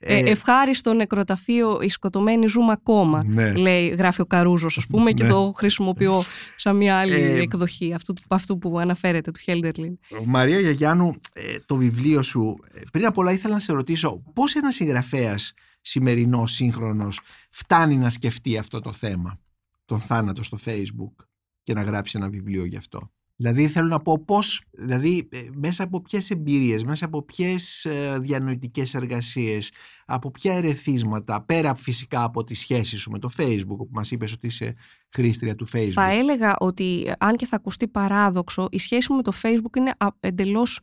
Ε, 0.01 0.15
ε, 0.15 0.29
ευχάριστο 0.29 0.93
νεκροταφείο, 0.93 1.79
οι 1.81 1.89
σκοτωμένοι 1.89 2.47
ζούμε 2.47 2.71
ακόμα, 2.71 3.23
ναι. 3.23 3.53
λέει, 3.53 3.87
γράφει 3.87 4.21
ο 4.21 4.25
Καρούζος 4.25 4.77
ας 4.77 4.85
πούμε 4.85 5.11
και 5.11 5.23
ναι. 5.23 5.29
το 5.29 5.53
χρησιμοποιώ 5.55 6.23
σαν 6.55 6.75
μια 6.75 6.99
άλλη 6.99 7.13
ε, 7.13 7.41
εκδοχή 7.41 7.93
αυτού, 7.93 8.13
αυτού 8.27 8.57
που 8.57 8.79
αναφέρεται 8.79 9.31
του 9.31 9.39
Χέλντερλιν. 9.39 9.99
Μαρία 10.25 10.59
Γιαγιάννου, 10.59 11.19
ε, 11.33 11.57
το 11.65 11.75
βιβλίο 11.75 12.21
σου, 12.21 12.57
ε, 12.73 12.81
πριν 12.91 13.05
από 13.05 13.21
όλα 13.21 13.31
ήθελα 13.31 13.53
να 13.53 13.59
σε 13.59 13.73
ρωτήσω 13.73 14.23
πώς 14.33 14.55
ένας 14.55 14.75
συγγραφέας 14.75 15.53
σημερινός 15.81 16.51
σύγχρονος 16.51 17.19
φτάνει 17.49 17.95
να 17.95 18.09
σκεφτεί 18.09 18.57
αυτό 18.57 18.79
το 18.79 18.93
θέμα, 18.93 19.39
τον 19.85 19.99
θάνατο 19.99 20.43
στο 20.43 20.57
facebook 20.65 21.25
και 21.63 21.73
να 21.73 21.81
γράψει 21.81 22.17
ένα 22.17 22.29
βιβλίο 22.29 22.65
γι' 22.65 22.77
αυτό; 22.77 23.11
Δηλαδή 23.41 23.67
θέλω 23.67 23.87
να 23.87 23.99
πω 23.99 24.23
πώς, 24.25 24.63
δηλαδή 24.71 25.29
ε, 25.31 25.39
μέσα 25.53 25.83
από 25.83 26.01
ποιες 26.01 26.29
εμπειρίες, 26.29 26.83
μέσα 26.83 27.05
από 27.05 27.23
ποιες 27.23 27.85
ε, 27.85 28.17
διανοητικές 28.21 28.93
εργασίες, 28.93 29.71
από 30.05 30.31
ποια 30.31 30.53
ερεθίσματα, 30.53 31.41
πέρα 31.41 31.75
φυσικά 31.75 32.23
από 32.23 32.43
τη 32.43 32.55
σχέση 32.55 32.97
σου 32.97 33.11
με 33.11 33.19
το 33.19 33.29
facebook 33.37 33.77
που 33.77 33.89
μας 33.91 34.11
είπες 34.11 34.33
ότι 34.33 34.47
είσαι 34.47 34.75
χρήστρια 35.09 35.55
του 35.55 35.67
facebook. 35.67 35.91
Θα 35.93 36.11
έλεγα 36.11 36.55
ότι 36.59 37.11
αν 37.19 37.35
και 37.35 37.45
θα 37.45 37.55
ακουστεί 37.55 37.87
παράδοξο, 37.87 38.67
η 38.71 38.79
σχέση 38.79 39.11
μου 39.11 39.17
με 39.17 39.23
το 39.23 39.31
facebook 39.41 39.77
είναι 39.77 39.93
εντελώς 40.19 40.79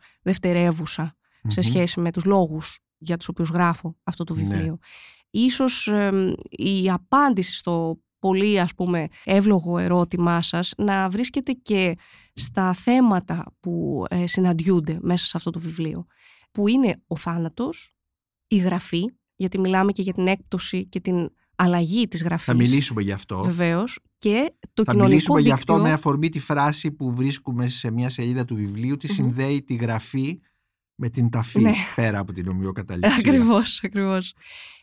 σε 1.47 1.61
σχέση 1.61 2.01
με 2.01 2.11
τους 2.11 2.25
λόγους 2.25 2.79
για 2.99 3.17
τους 3.17 3.29
οποίους 3.29 3.49
γράφω 3.49 3.97
αυτό 4.05 4.25
το 4.25 4.35
ναι. 4.35 4.43
βιβλίο. 4.43 4.79
Ίσως 5.31 5.91
η 6.49 6.91
απάντηση 6.91 7.57
στο 7.57 8.01
πολύ 8.27 8.61
ας 8.61 8.75
πούμε 8.75 9.09
εύλογο 9.25 9.79
ερώτημά 9.79 10.43
σας 10.43 10.73
να 10.77 11.09
βρίσκεται 11.09 11.53
και 11.53 11.97
στα 12.35 12.73
θέματα 12.73 13.55
που 13.61 14.05
ε, 14.09 14.27
συναντιούνται 14.27 14.99
μέσα 15.01 15.27
σε 15.27 15.33
αυτό 15.37 15.51
το 15.51 15.59
βιβλίο 15.59 16.07
που 16.51 16.69
είναι 16.69 17.03
ο 17.07 17.17
θάνατος, 17.17 17.97
η 18.47 18.57
γραφή 18.57 19.05
γιατί 19.37 19.59
μιλάμε 19.59 19.93
και 19.93 20.03
για 20.03 20.13
την 20.13 20.27
έκπτωση 20.27 20.87
και 20.87 21.01
την 21.01 21.31
αλλαγή 21.57 22.09
της 22.09 22.23
γραφής. 22.23 22.45
Θα 22.45 22.55
μιλήσουμε 22.55 23.03
γι' 23.03 23.13
αυτό. 23.13 23.43
Βεβαίως. 23.43 23.99
Και 24.19 24.53
το 24.75 24.83
Θα 24.85 24.93
κοινωνικό 24.93 25.09
μιλήσουμε 25.09 25.41
δίκτυο... 25.41 25.55
γι' 25.55 25.61
αυτό 25.61 25.83
με 25.83 25.93
αφορμή 25.93 26.29
τη 26.29 26.41
φράση 26.41 26.93
που 26.93 27.15
βρίσκουμε 27.15 27.69
σε 27.69 27.91
μια 27.91 28.09
σελίδα 28.09 28.45
του 28.45 28.55
βιβλίου, 28.55 28.97
τι 28.97 29.09
συνδέει 29.09 29.63
τη 29.63 29.75
γραφή 29.75 30.41
με 30.95 31.09
την 31.09 31.31
ταφή 31.31 31.61
ναι. 31.61 31.73
πέρα 31.95 32.19
από 32.19 32.33
την 32.33 32.49
ομοιοκαταληξία. 32.49 33.19
Ακριβώς, 33.19 33.81
ακριβώς. 33.85 34.35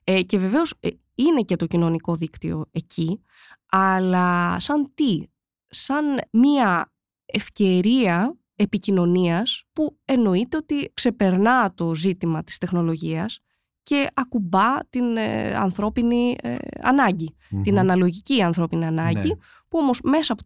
Ε, 0.03 0.23
και 0.23 0.37
βεβαίως 0.37 0.73
ε, 0.79 0.89
είναι 1.15 1.41
και 1.41 1.55
το 1.55 1.65
κοινωνικό 1.65 2.15
δίκτυο 2.15 2.65
εκεί, 2.71 3.21
αλλά 3.69 4.59
σαν 4.59 4.91
τι, 4.93 5.21
σαν 5.67 6.05
μία 6.31 6.91
ευκαιρία 7.25 8.37
επικοινωνίας 8.55 9.63
που 9.73 9.97
εννοείται 10.05 10.57
ότι 10.57 10.91
ξεπερνά 10.93 11.73
το 11.73 11.95
ζήτημα 11.95 12.43
της 12.43 12.57
τεχνολογίας 12.57 13.39
και 13.83 14.07
ακουμπά 14.13 14.87
την 14.89 15.17
ε, 15.17 15.55
ανθρώπινη 15.55 16.35
ε, 16.41 16.55
αναγκη 16.81 17.35
την 17.61 17.79
αναλογική 17.79 18.41
ανθρώπινη 18.41 18.85
ανάγκη, 18.85 19.27
ναι. 19.27 19.35
που 19.67 19.79
όμως 19.79 19.99
μέσα 20.03 20.33
από, 20.33 20.43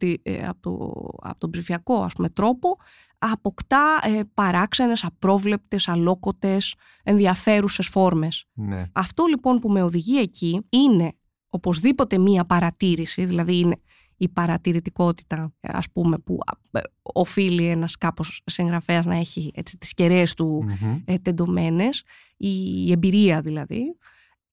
από, 0.48 0.60
το, 0.62 1.04
από 1.22 1.40
τον 1.40 1.50
ψηφιακό 1.50 2.04
ας 2.04 2.14
πούμε, 2.14 2.30
τρόπο 2.30 2.78
αποκτά 3.18 4.00
ε, 4.04 4.22
παράξενες, 4.34 5.04
απρόβλεπτες, 5.04 5.88
αλόκοτες, 5.88 6.76
ενδιαφέρουσες 7.04 7.88
φόρμες. 7.88 8.46
Ναι. 8.54 8.84
Αυτό 8.92 9.26
λοιπόν 9.26 9.60
που 9.60 9.70
με 9.70 9.84
οδηγεί 9.84 10.20
εκεί 10.20 10.66
είναι 10.70 11.14
οπωσδήποτε 11.50 12.18
μία 12.18 12.44
παρατήρηση, 12.44 13.26
δηλαδή 13.26 13.58
είναι 13.58 13.82
η 14.18 14.30
παρατηρητικότητα 14.30 15.54
ας 15.62 15.92
πούμε 15.92 16.18
που 16.18 16.38
ε, 16.72 16.80
οφείλει 17.02 17.66
ένας 17.66 17.98
κάπως 17.98 18.42
συγγραφέας 18.46 19.06
να 19.06 19.16
έχει 19.16 19.52
έτσι, 19.56 19.78
τις 19.78 19.94
κεραίες 19.94 20.34
του 20.34 20.66
mm 20.68 21.16
τεντωμένες, 21.22 22.04
η 22.38 22.92
εμπειρία 22.92 23.42
δηλαδή. 23.42 23.98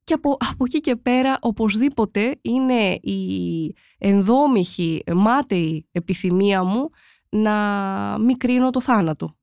Και 0.05 0.15
από, 0.15 0.37
από 0.51 0.65
εκεί 0.65 0.81
και 0.81 0.97
πέρα 0.97 1.39
οπωσδήποτε 1.41 2.39
είναι 2.43 2.99
η 3.03 3.75
ενδόμηχη, 3.99 5.03
μάταιη 5.15 5.89
επιθυμία 5.93 6.63
μου 6.65 6.91
να 7.35 8.19
μικρύνω 8.19 8.71
το 8.71 8.81
θάνατο 8.81 9.37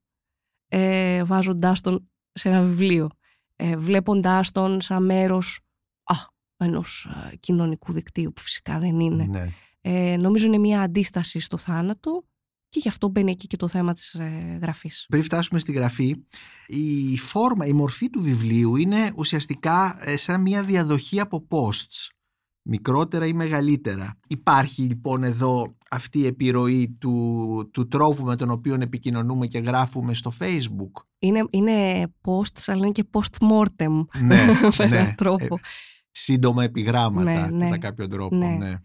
ε, 0.68 1.24
βάζοντάς 1.24 1.82
τον 1.82 2.10
σε 2.32 2.50
ένα 2.50 2.62
βιβλίο 2.62 3.10
ε, 3.56 3.78
βλέποντάς 3.78 4.52
τον 4.52 4.82
σαν 4.82 5.06
μέρος 5.06 5.60
α, 6.04 6.16
ενός 6.58 7.08
ε, 7.32 7.36
κοινωνικού 7.36 7.92
δικτύου 7.92 8.34
που 8.34 8.42
φυσικά 8.42 8.80
δεν 8.80 9.00
είναι 9.00 9.24
ναι. 9.24 9.54
ε, 9.82 10.18
νομίζω 10.18 10.48
είναι 10.48 10.58
μια 10.58 10.82
αντίσταση 10.82 11.40
στο 11.40 11.58
θάνατο 11.58 12.26
και 12.70 12.80
γι' 12.80 12.88
αυτό 12.88 13.08
μπαίνει 13.08 13.32
εκεί 13.32 13.48
και 13.48 13.58
το 13.58 13.68
θέμα 13.68 13.94
της 13.94 14.14
ε, 14.14 14.58
γραφής. 14.62 15.06
Πριν 15.10 15.24
φτάσουμε 15.24 15.60
στη 15.60 15.72
γραφή, 15.72 16.16
η 16.68 17.18
φόρμα, 17.18 17.66
η 17.66 17.74
μορφή 17.74 18.10
του 18.10 18.22
βιβλίου 18.22 18.76
είναι 18.76 19.12
ουσιαστικά 19.16 19.98
ε, 20.00 20.18
σαν 20.18 20.42
μια 20.42 20.64
διαδοχή 20.64 21.20
από 21.20 21.48
posts 21.50 22.10
μικρότερα 22.62 23.26
ή 23.26 23.34
μεγαλύτερα. 23.34 24.20
Υπάρχει 24.28 24.82
λοιπόν 24.82 25.24
εδώ 25.24 25.78
αυτή 25.92 26.20
η 26.20 26.26
επιρροή 26.26 26.98
του, 27.00 27.70
του 27.74 27.88
τρόπου 27.88 28.24
με 28.24 28.36
τον 28.36 28.50
οποίο 28.50 28.78
επικοινωνούμε 28.80 29.48
και 29.48 29.60
γράφουμε 29.60 30.14
στο 30.14 30.34
facebook; 30.40 31.04
Είναι, 31.20 31.48
είναι 31.50 32.08
posts 32.26 32.64
αλλά 32.66 32.78
είναι 32.78 32.92
και 32.92 33.06
post-mortem 33.12 34.06
ναι, 34.22 34.46
με 34.78 34.86
ναι. 34.86 35.14
τρόπο. 35.18 35.56
Ε, 35.56 35.60
σύντομα 36.12 36.64
επιγράμματα 36.64 37.32
ναι, 37.32 37.58
ναι, 37.58 37.66
κατά 37.66 37.78
κάποιο 37.78 38.08
τρόπο. 38.08 38.36
ναι. 38.36 38.56
Ναι. 38.60 38.76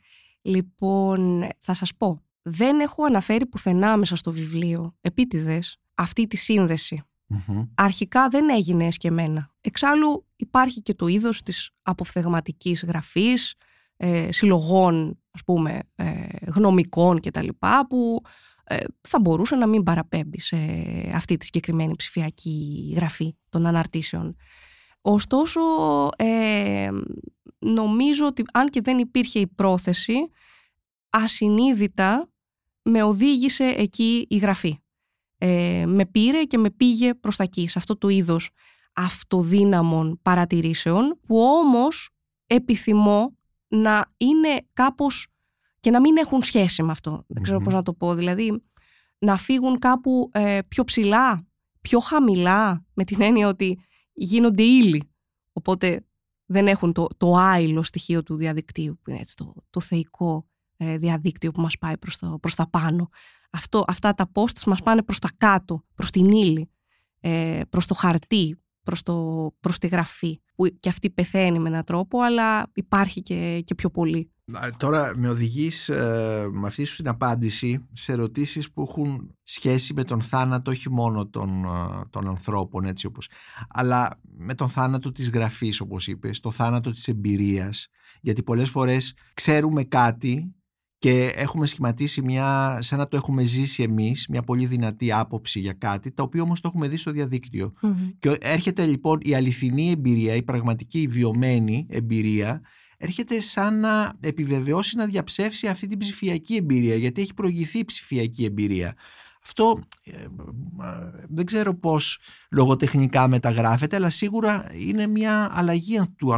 Λοιπόν, 0.43 1.49
θα 1.59 1.75
σας 1.75 1.95
πω. 1.97 2.21
Δεν 2.43 2.81
έχω 2.81 3.05
αναφέρει 3.05 3.47
πουθενά 3.47 3.97
μέσα 3.97 4.17
στο 4.17 4.33
βιβλίο, 4.33 4.95
επίτηδες, 5.01 5.79
αυτή 5.95 6.27
τη 6.27 6.37
συνδεση 6.37 7.05
Αρχικά 7.75 8.29
δεν 8.29 8.51
έγινε 8.51 8.87
εσκεμένα. 8.87 9.51
Εξάλλου 9.61 10.27
υπάρχει 10.37 10.83
και 10.83 10.95
το 10.95 11.07
είδος 11.07 11.43
της 11.43 11.71
αποφθεγματικής 11.83 12.85
γραφής, 12.85 13.55
ε, 13.97 14.33
συλλογών 14.33 15.19
ας 15.37 15.45
πούμε 15.45 15.83
ε, 15.95 16.27
γνωμικών 16.47 17.21
και 17.21 17.31
τα 17.31 17.43
λοιπά 17.43 17.87
που 17.89 18.23
ε, 18.65 18.77
θα 19.01 19.21
μπορούσε 19.21 19.57
να 19.57 19.67
μην 19.67 19.83
παραπέμπει 19.83 20.41
σε 20.41 20.57
αυτή 21.15 21.37
τη 21.37 21.45
συγκεκριμένη 21.45 21.97
ψηφιακή 21.97 22.93
γραφή 22.97 23.37
των 23.49 23.67
αναρτήσεων. 23.67 24.37
Ωστόσο 25.01 25.61
ε, 26.17 26.89
νομίζω 27.59 28.27
ότι 28.27 28.45
αν 28.53 28.69
και 28.69 28.81
δεν 28.81 28.99
υπήρχε 28.99 29.39
η 29.39 29.47
πρόθεση 29.47 30.15
ασυνείδητα 31.11 32.31
με 32.83 33.03
οδήγησε 33.03 33.65
εκεί 33.65 34.27
η 34.29 34.37
γραφή. 34.37 34.79
Ε, 35.39 35.85
με 35.87 36.07
πήρε 36.07 36.43
και 36.43 36.59
με 36.59 36.71
πήγε 36.71 37.15
προς 37.15 37.37
τα 37.37 37.43
εκεί, 37.43 37.69
σε 37.69 37.79
αυτό 37.79 37.99
το 37.99 38.09
είδος 38.09 38.51
αυτοδύναμων 38.93 40.19
παρατηρήσεων 40.23 41.21
που 41.27 41.41
όμως 41.41 42.11
επιθυμώ 42.47 43.36
να 43.69 44.13
είναι 44.17 44.67
κάπως 44.73 45.29
και 45.81 45.91
να 45.91 46.01
μην 46.01 46.17
έχουν 46.17 46.43
σχέση 46.43 46.83
με 46.83 46.91
αυτό. 46.91 47.25
Δεν 47.27 47.43
ξέρω 47.43 47.61
πώς 47.61 47.75
να 47.75 47.83
το 47.83 47.95
πω. 47.95 48.15
Δηλαδή 48.15 48.63
να 49.19 49.37
φύγουν 49.37 49.79
κάπου 49.79 50.31
ε, 50.33 50.59
πιο 50.69 50.85
ψηλά, 50.85 51.47
πιο 51.81 51.99
χαμηλά 51.99 52.85
με 52.95 53.05
την 53.05 53.23
έννοια 53.23 53.49
ότι 53.49 53.79
γίνονται 54.13 54.63
ύλη. 54.63 55.11
Οπότε 55.53 56.07
δεν 56.47 56.69
έχουν 56.69 56.93
το, 56.93 57.07
το 57.17 57.35
άειλο 57.37 57.83
στοιχείο 57.83 58.23
του 58.23 58.37
διαδικτύου 58.37 58.99
που 59.03 59.11
είναι 59.11 59.19
έτσι, 59.21 59.37
το, 59.37 59.55
το 59.71 59.81
θεϊκό 59.81 60.47
ε, 60.77 60.97
διαδίκτυο 60.97 61.51
που 61.51 61.61
μας 61.61 61.79
πάει 61.79 61.99
προς, 61.99 62.19
το, 62.19 62.39
προς 62.41 62.55
τα 62.55 62.71
πάνω 62.71 63.09
Αυτό, 63.51 63.85
αυτά 63.87 64.15
τα 64.15 64.31
posts 64.35 64.63
μας 64.67 64.83
πάνε 64.83 65.03
προς 65.03 65.19
τα 65.19 65.31
κάτω, 65.37 65.85
προς 65.95 66.11
την 66.11 66.31
ύλη, 66.31 66.71
ε, 67.21 67.61
προς 67.69 67.87
το 67.87 67.95
χαρτί, 67.95 68.61
προς, 68.87 69.03
το, 69.03 69.51
προς 69.61 69.79
τη 69.79 69.87
γραφή, 69.87 70.41
που 70.55 70.67
και 70.81 70.89
αυτή 70.89 71.11
πεθαίνει 71.11 71.59
με 71.59 71.69
έναν 71.69 71.85
τρόπο, 71.85 72.21
αλλά 72.21 72.71
υπάρχει 72.75 73.23
και, 73.23 73.63
και 73.65 73.75
πιο 73.75 73.91
πολύ. 73.91 74.31
Τώρα 74.77 75.13
με 75.17 75.29
οδηγείς 75.29 75.89
ε, 75.89 76.49
με 76.53 76.67
αυτή 76.67 76.85
σου 76.85 76.97
την 76.97 77.09
απάντηση 77.09 77.87
σε 77.93 78.13
ερωτήσεις 78.13 78.73
που 78.73 78.83
έχουν 78.83 79.37
σχέση 79.43 79.93
με 79.95 80.05
τον 80.05 80.23
θάνατο 80.23 80.71
όχι 80.71 80.91
μόνο 80.91 81.27
των, 81.27 81.65
ε, 81.65 82.05
των 82.11 82.29
ανθρώπων 82.29 82.85
έτσι 82.85 83.07
όπως 83.07 83.29
αλλά 83.69 84.21
με 84.23 84.55
τον 84.55 84.69
θάνατο 84.69 85.13
της 85.13 85.31
γραφής 85.31 85.81
όπως 85.81 86.07
είπες, 86.07 86.41
το 86.41 86.51
θάνατο 86.51 86.91
της 86.91 87.09
εμπειρίας 87.09 87.89
γιατί 88.21 88.43
πολλές 88.43 88.71
φορές 88.71 89.15
ξέρουμε 89.35 89.85
κάτι 89.85 90.56
και 90.99 91.33
έχουμε 91.35 91.67
σχηματίσει 91.67 92.23
μια, 92.23 92.79
σαν 92.81 92.99
να 92.99 93.09
το 93.09 93.17
έχουμε 93.17 93.43
ζήσει 93.43 93.83
εμείς, 93.83 94.27
μια 94.29 94.43
πολύ 94.43 94.67
δυνατή 94.67 95.13
άποψη 95.13 95.61
για 95.61 95.73
κάτι, 95.73 96.11
το 96.11 96.23
οποίο 96.23 96.43
όμως 96.43 96.61
το 96.61 96.69
έχουμε 96.69 96.89
δει 96.89 96.97
στο 96.97 97.11
διαδικτυο 97.11 97.73
Και 98.19 98.37
έρχεται 98.41 98.87
λοιπόν 98.87 99.19
η 99.23 99.35
αληθινή 99.35 99.91
εμπειρία, 99.91 100.35
η 100.35 100.43
πραγματική, 100.43 101.01
η 101.01 101.07
βιωμένη 101.07 101.87
εμπειρία, 101.91 102.61
έρχεται 102.97 103.41
σαν 103.41 103.81
να 103.81 104.13
επιβεβαιώσει, 104.21 104.97
να 104.97 105.07
διαψεύσει 105.07 105.67
αυτή 105.67 105.87
την 105.87 105.99
ψηφιακή 105.99 106.57
εμπειρία, 106.57 106.95
γιατί 106.95 107.21
έχει 107.21 107.35
προηγηθεί 107.35 107.79
η 107.79 107.85
ψηφιακή 107.85 108.45
εμπειρία. 108.45 108.95
Αυτό 109.47 109.81
ε, 110.05 110.27
δεν 111.29 111.47
ξέρω 111.47 111.75
πώς 111.75 112.19
λογοτεχνικά 112.51 113.29
μεταγράφεται, 113.29 113.97
αλλά 113.97 114.11
σίγουρα 114.11 114.65
είναι 114.79 115.07
μια 115.07 115.51
αλλαγή 115.53 116.01
του 116.17 116.35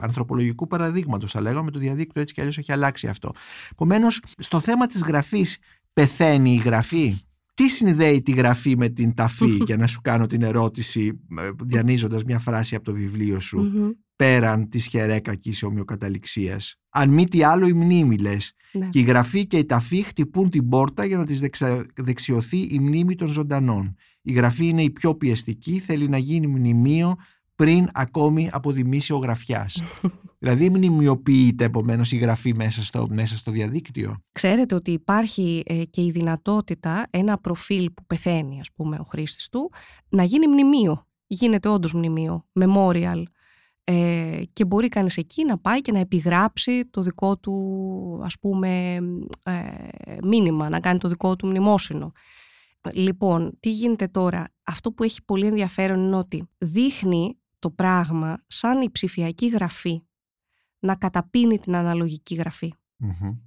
ανθρωπολογικού 0.00 0.66
παραδείγματος, 0.66 1.32
θα 1.32 1.40
λέγαμε, 1.40 1.70
το 1.70 1.78
διαδίκτυο 1.78 2.22
έτσι 2.22 2.34
κι 2.34 2.40
αλλιώς 2.40 2.58
έχει 2.58 2.72
αλλάξει 2.72 3.08
αυτό. 3.08 3.32
Επομένως, 3.72 4.22
στο 4.38 4.60
θέμα 4.60 4.86
της 4.86 5.02
γραφής, 5.02 5.58
πεθαίνει 5.92 6.52
η 6.52 6.56
γραφή; 6.56 7.18
Τι 7.54 7.68
συνδέει 7.68 8.22
τη 8.22 8.32
γραφή 8.32 8.76
με 8.76 8.88
την 8.88 9.14
ταφή, 9.14 9.58
για 9.66 9.76
να 9.76 9.86
σου 9.86 10.00
κάνω 10.00 10.26
την 10.26 10.42
ερώτηση, 10.42 11.20
ε, 11.38 11.50
διανύζοντας 11.64 12.24
μια 12.24 12.38
φράση 12.38 12.74
από 12.74 12.84
το 12.84 12.92
βιβλίο 12.92 13.40
σου, 13.40 13.96
πέραν 14.18 14.68
της 14.68 14.86
χερέκακης 14.86 15.62
ομοιοκαταληξίας. 15.62 16.76
Αν 16.88 17.10
μη 17.10 17.28
τι 17.28 17.42
άλλο 17.42 17.66
η 17.66 17.72
μνήμη 17.72 18.18
λες. 18.18 18.52
Ναι. 18.72 18.88
Και 18.88 18.98
η 18.98 19.02
γραφή 19.02 19.46
και 19.46 19.58
η 19.58 19.64
ταφή 19.64 20.02
χτυπούν 20.02 20.50
την 20.50 20.68
πόρτα 20.68 21.04
για 21.04 21.16
να 21.16 21.24
της 21.24 21.42
δεξιωθεί 21.94 22.58
η 22.58 22.78
μνήμη 22.78 23.14
των 23.14 23.28
ζωντανών. 23.28 23.94
Η 24.22 24.32
γραφή 24.32 24.66
είναι 24.66 24.82
η 24.82 24.90
πιο 24.90 25.14
πιεστική, 25.14 25.78
θέλει 25.78 26.08
να 26.08 26.18
γίνει 26.18 26.46
μνημείο 26.46 27.14
πριν 27.54 27.88
ακόμη 27.92 28.48
αποδημήσει 28.52 29.12
ο 29.12 29.16
γραφιάς. 29.16 29.82
δηλαδή 30.38 30.70
μνημειοποιείται 30.70 31.64
επομένως 31.64 32.12
η 32.12 32.16
γραφή 32.16 32.54
μέσα 32.54 32.82
στο, 32.82 33.06
μέσα 33.10 33.36
στο 33.36 33.50
διαδίκτυο. 33.50 34.16
Ξέρετε 34.32 34.74
ότι 34.74 34.90
υπάρχει 34.90 35.62
ε, 35.66 35.84
και 35.84 36.04
η 36.04 36.10
δυνατότητα 36.10 37.06
ένα 37.10 37.38
προφίλ 37.38 37.90
που 37.90 38.04
πεθαίνει 38.06 38.60
ας 38.60 38.68
πούμε 38.74 38.96
ο 39.00 39.04
χρήστης 39.04 39.48
του 39.48 39.72
να 40.08 40.22
γίνει 40.22 40.46
μνημείο. 40.46 41.06
Γίνεται 41.26 41.68
όντως 41.68 41.92
μνημείο, 41.92 42.46
memorial 42.60 43.22
ε, 43.90 44.42
και 44.52 44.64
μπορεί 44.64 44.88
κανείς 44.88 45.16
εκεί 45.16 45.44
να 45.44 45.58
πάει 45.58 45.80
και 45.80 45.92
να 45.92 45.98
επιγράψει 45.98 46.86
το 46.90 47.00
δικό 47.00 47.38
του 47.38 48.20
ας 48.22 48.38
πούμε 48.38 48.94
ε, 49.42 50.16
μήνυμα, 50.22 50.68
να 50.68 50.80
κάνει 50.80 50.98
το 50.98 51.08
δικό 51.08 51.36
του 51.36 51.46
μνημόσυνο. 51.46 52.12
Λοιπόν, 52.92 53.56
τι 53.60 53.70
γίνεται 53.70 54.08
τώρα; 54.08 54.48
Αυτό 54.62 54.92
που 54.92 55.02
έχει 55.02 55.24
πολύ 55.24 55.46
ενδιαφέρον 55.46 56.00
είναι 56.00 56.16
ότι 56.16 56.48
δείχνει 56.58 57.38
το 57.58 57.70
πράγμα 57.70 58.44
σαν 58.46 58.80
η 58.80 58.90
ψηφιακή 58.90 59.48
γραφή 59.48 60.02
να 60.78 60.94
καταπίνει 60.94 61.58
την 61.58 61.76
αναλογική 61.76 62.34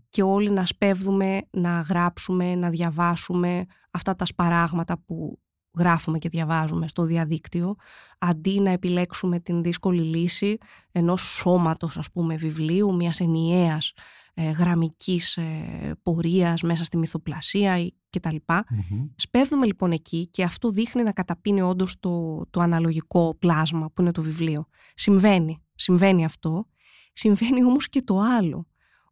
Και 0.10 0.24
όλοι 0.24 0.52
να 0.52 0.66
σπέβδουμε 0.66 1.42
να 1.52 1.82
γράψουμε, 1.82 2.56
να 2.56 2.70
διαβάσουμε 2.70 3.66
αυτά 3.92 4.16
τα 4.16 4.26
σπαράγματα 4.26 4.98
που 4.98 5.40
γράφουμε 5.78 6.18
και 6.18 6.30
διαβάζουμε 6.30 6.88
στο 6.88 7.04
διαδίκτυο, 7.04 7.76
αντί 8.20 8.60
να 8.60 8.70
επιλέξουμε 8.70 9.40
την 9.40 9.62
δύσκολη 9.64 10.02
λύση 10.02 10.58
ενός 10.92 11.22
σώματος, 11.22 11.98
ας 11.98 12.12
πούμε, 12.12 12.36
βιβλίου, 12.36 12.96
μιας 12.96 13.20
ενιαίας 13.20 13.94
ε, 14.34 14.50
γραμμικής 14.50 15.38
ε, 15.38 16.00
πορείας 16.02 16.62
μέσα 16.62 16.84
στη 16.84 16.98
μυθοπλασία 16.98 17.92
κτλ. 18.10 18.36
Mm-hmm. 18.48 19.10
Σπέβδουμε 19.16 19.66
λοιπόν 19.66 19.92
εκεί 19.92 20.28
και 20.28 20.44
αυτό 20.44 20.70
δείχνει 20.70 21.04
να 21.04 21.12
καταπίνει 21.12 21.62
όντως 21.62 22.00
το, 22.00 22.46
το 22.50 22.62
αναλογικό 22.62 23.36
πλάσμα 23.40 23.92
που 23.92 24.02
είναι 24.02 24.12
το 24.12 24.22
βιβλίο. 24.22 24.68
Συμβαίνει, 24.94 25.64
συμβαίνει 25.76 26.26
αυτό. 26.26 26.66
Συμβαίνει 27.14 27.64
όμως 27.64 27.90
και 27.90 28.02
το 28.02 28.20
άλλο, 28.20 28.68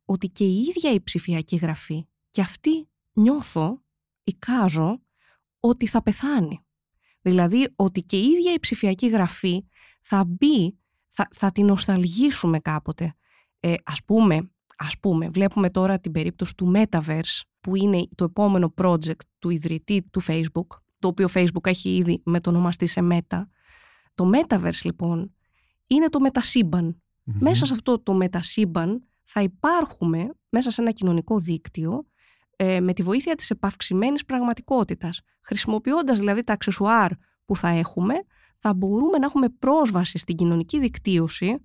ότι 0.05 0.27
και 0.27 0.43
η 0.43 0.59
ίδια 0.59 0.93
η 0.93 1.01
ψηφιακή 1.01 1.55
γραφή 1.55 2.07
και 2.29 2.41
αυτή 2.41 2.89
νιώθω, 3.13 3.81
εικάζω, 4.23 5.01
ότι 5.59 5.87
θα 5.87 6.03
πεθάνει. 6.03 6.65
Δηλαδή 7.21 7.73
ότι 7.75 8.01
και 8.01 8.17
η 8.17 8.25
ίδια 8.25 8.53
η 8.53 8.59
ψηφιακή 8.59 9.07
γραφή 9.07 9.65
θα 10.01 10.23
μπει, 10.25 10.77
θα, 11.09 11.27
θα 11.31 11.51
την 11.51 11.65
νοσταλγήσουμε 11.65 12.59
κάποτε. 12.59 13.13
Ε, 13.59 13.73
ας 13.83 14.03
πούμε, 14.05 14.51
ας 14.77 14.99
πούμε, 14.99 15.29
βλέπουμε 15.29 15.69
τώρα 15.69 15.99
την 15.99 16.11
περίπτωση 16.11 16.55
του 16.55 16.71
Metaverse, 16.75 17.41
που 17.61 17.75
είναι 17.75 18.07
το 18.15 18.23
επόμενο 18.23 18.73
project 18.77 19.19
του 19.39 19.49
ιδρυτή 19.49 20.03
του 20.11 20.21
Facebook, 20.27 20.67
το 20.99 21.07
οποίο 21.07 21.27
Facebook 21.33 21.65
έχει 21.65 21.95
ήδη 21.95 22.21
μετονομαστεί 22.25 22.85
σε 22.85 23.01
Meta. 23.11 23.41
Το 24.15 24.31
Metaverse 24.33 24.81
λοιπόν 24.83 25.35
είναι 25.87 26.09
το 26.09 26.19
μετασυμπαν 26.19 27.01
Μέσα 27.39 27.65
σε 27.65 27.73
αυτό 27.73 27.99
το 27.99 28.13
μετασύμπαν 28.13 29.03
θα 29.23 29.41
υπάρχουμε 29.41 30.29
μέσα 30.49 30.71
σε 30.71 30.81
ένα 30.81 30.91
κοινωνικό 30.91 31.39
δίκτυο 31.39 32.07
ε, 32.61 32.79
με 32.79 32.93
τη 32.93 33.03
βοήθεια 33.03 33.35
της 33.35 33.49
επαυξημένης 33.49 34.25
πραγματικότητας. 34.25 35.21
Χρησιμοποιώντας 35.41 36.19
δηλαδή 36.19 36.43
τα 36.43 36.53
αξεσουάρ 36.53 37.11
που 37.45 37.55
θα 37.55 37.67
έχουμε, 37.67 38.13
θα 38.57 38.73
μπορούμε 38.73 39.17
να 39.17 39.25
έχουμε 39.25 39.49
πρόσβαση 39.49 40.17
στην 40.17 40.35
κοινωνική 40.35 40.79
δικτύωση 40.79 41.57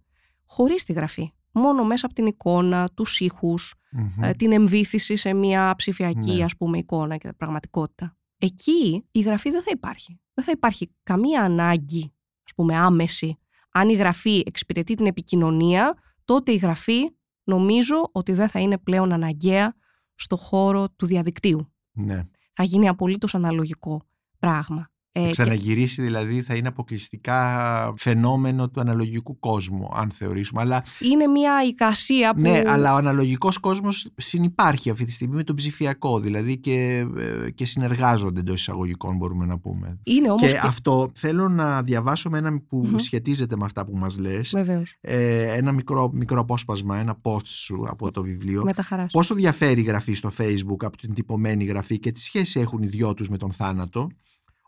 χωρίς 0.46 0.84
τη 0.84 0.92
γραφή. 0.92 1.32
Μόνο 1.52 1.84
μέσα 1.84 2.06
από 2.06 2.14
την 2.14 2.26
εικόνα, 2.26 2.88
τους 2.94 3.20
ηχους 3.20 3.74
ε, 4.22 4.32
την 4.32 4.52
εμβήθηση 4.52 5.16
σε 5.16 5.32
μια 5.32 5.74
ψηφιακή 5.76 6.32
ναι. 6.32 6.44
ας 6.44 6.56
πούμε 6.56 6.78
εικόνα 6.78 7.16
και 7.16 7.32
πραγματικότητα. 7.32 8.16
Εκεί 8.38 9.06
η 9.10 9.20
γραφή 9.20 9.50
δεν 9.50 9.62
θα 9.62 9.70
υπάρχει. 9.72 10.20
Δεν 10.34 10.44
θα 10.44 10.50
υπάρχει 10.50 10.90
καμία 11.02 11.42
ανάγκη 11.42 12.14
ας 12.44 12.54
πούμε 12.54 12.76
άμεση. 12.76 13.38
Αν 13.72 13.88
η 13.88 13.94
γραφή 13.94 14.42
εξυπηρετεί 14.46 14.94
την 14.94 15.06
επικοινωνία, 15.06 15.94
τότε 16.24 16.52
η 16.52 16.56
γραφή 16.56 17.10
νομίζω 17.44 18.08
ότι 18.12 18.32
δεν 18.32 18.48
θα 18.48 18.60
είναι 18.60 18.78
πλέον 18.78 19.12
αναγκαία 19.12 19.74
στο 20.14 20.36
χώρο 20.36 20.88
του 20.96 21.06
διαδικτύου. 21.06 21.72
Ναι. 21.92 22.24
Θα 22.52 22.62
γίνει 22.62 22.88
απολύτως 22.88 23.34
αναλογικό 23.34 24.02
πράγμα. 24.38 24.90
Ε, 25.16 25.30
ξαναγυρίσει 25.30 26.02
δηλαδή 26.02 26.42
θα 26.42 26.54
είναι 26.54 26.68
αποκλειστικά 26.68 27.94
φαινόμενο 27.96 28.68
του 28.70 28.80
αναλογικού 28.80 29.38
κόσμου 29.38 29.88
αν 29.94 30.10
θεωρήσουμε 30.10 30.60
αλλά... 30.60 30.84
Είναι 31.00 31.26
μια 31.26 31.62
εικασία 31.66 32.34
που... 32.34 32.40
Ναι 32.40 32.62
αλλά 32.66 32.94
ο 32.94 32.96
αναλογικός 32.96 33.58
κόσμος 33.58 34.08
συνυπάρχει 34.16 34.90
αυτή 34.90 35.04
τη 35.04 35.12
στιγμή 35.12 35.34
με 35.34 35.42
τον 35.42 35.56
ψηφιακό 35.56 36.20
δηλαδή 36.20 36.58
και, 36.58 37.06
ε, 37.44 37.50
και 37.50 37.66
συνεργάζονται 37.66 38.40
εντός 38.40 38.60
εισαγωγικών 38.60 39.16
μπορούμε 39.16 39.44
να 39.44 39.58
πούμε. 39.58 39.98
Είναι 40.02 40.30
όμως 40.30 40.52
και, 40.52 40.60
αυτό 40.62 41.10
θέλω 41.14 41.48
να 41.48 41.82
διαβάσω 41.82 42.30
με 42.30 42.38
ένα 42.38 42.62
που 42.68 42.98
σχετίζεται 42.98 43.56
με 43.56 43.64
αυτά 43.64 43.84
που 43.84 43.96
μας 43.96 44.18
λες. 44.18 44.50
Βεβαίως. 44.54 44.96
Ε, 45.00 45.56
ένα 45.56 45.72
μικρό, 45.72 46.10
μικρό 46.12 46.40
απόσπασμα, 46.40 46.98
ένα 46.98 47.20
post 47.22 47.46
σου 47.46 47.84
από 47.88 48.10
το 48.10 48.22
βιβλίο. 48.22 48.62
Με 48.64 48.72
τα 48.72 48.82
χαράς 48.82 49.12
Πόσο 49.12 49.34
διαφέρει 49.34 49.80
η 49.80 49.84
γραφή 49.84 50.14
στο 50.14 50.30
facebook 50.38 50.84
από 50.84 50.96
την 50.96 51.14
τυπωμένη 51.14 51.64
γραφή 51.64 51.98
και 51.98 52.10
τι 52.10 52.20
σχέση 52.20 52.60
έχουν 52.60 52.82
οι 52.82 52.86
δυο 52.86 53.14
τους 53.14 53.28
με 53.28 53.36
τον 53.36 53.52
θάνατο; 53.52 54.08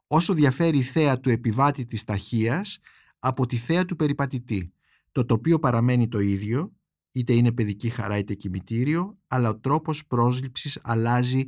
Όσο 0.07 0.35
διαφέρει 0.35 0.79
η 0.79 0.83
θέα 0.83 1.21
του 1.21 1.31
επιβάτη 1.31 1.87
της 1.87 2.05
ταχείας 2.05 2.79
από 3.19 3.47
τη 3.47 3.57
θέα 3.57 3.85
του 3.85 3.97
περιπατητή. 3.97 4.73
Το 5.13 5.25
τοπίο 5.25 5.59
παραμένει 5.59 6.09
το 6.09 6.21
ίδιο, 6.21 6.73
είτε 7.13 7.33
είναι 7.33 7.53
παιδική 7.53 7.89
χαρά 7.89 8.19
είτε 8.19 8.35
κημητήριο, 8.35 9.19
αλλά 9.27 9.49
ο 9.49 9.59
τρόπος 9.59 10.07
πρόσληψης 10.07 10.81
αλλάζει 10.83 11.45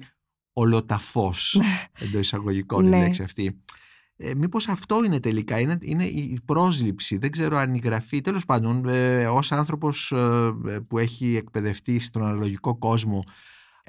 ολοταφώς, 0.53 1.57
ναι. 1.59 1.85
εντός 1.99 2.21
εισαγωγικών 2.21 2.87
η 2.87 2.89
ναι. 2.89 2.99
λέξη 2.99 3.23
αυτή. 3.23 3.63
Ε, 4.17 4.35
μήπως 4.35 4.69
αυτό 4.69 5.05
είναι 5.05 5.21
τελικά, 5.21 5.61
είναι, 5.61 5.79
είναι 5.81 6.05
η 6.05 6.41
πρόσληψη, 6.45 7.19
δεν 7.19 7.31
ξέρω 7.31 7.57
αν 7.57 7.75
η 7.75 7.81
γραφή, 7.85 8.21
τέλος 8.21 8.45
πάντων, 8.45 8.89
ε, 8.89 9.27
ως 9.27 9.53
άνθρωπος 9.53 10.13
ε, 10.13 10.81
που 10.89 10.99
έχει 10.99 11.37
εκπαιδευτεί 11.37 11.99
στον 11.99 12.23
αναλογικό 12.23 12.79
κόσμο, 12.79 13.25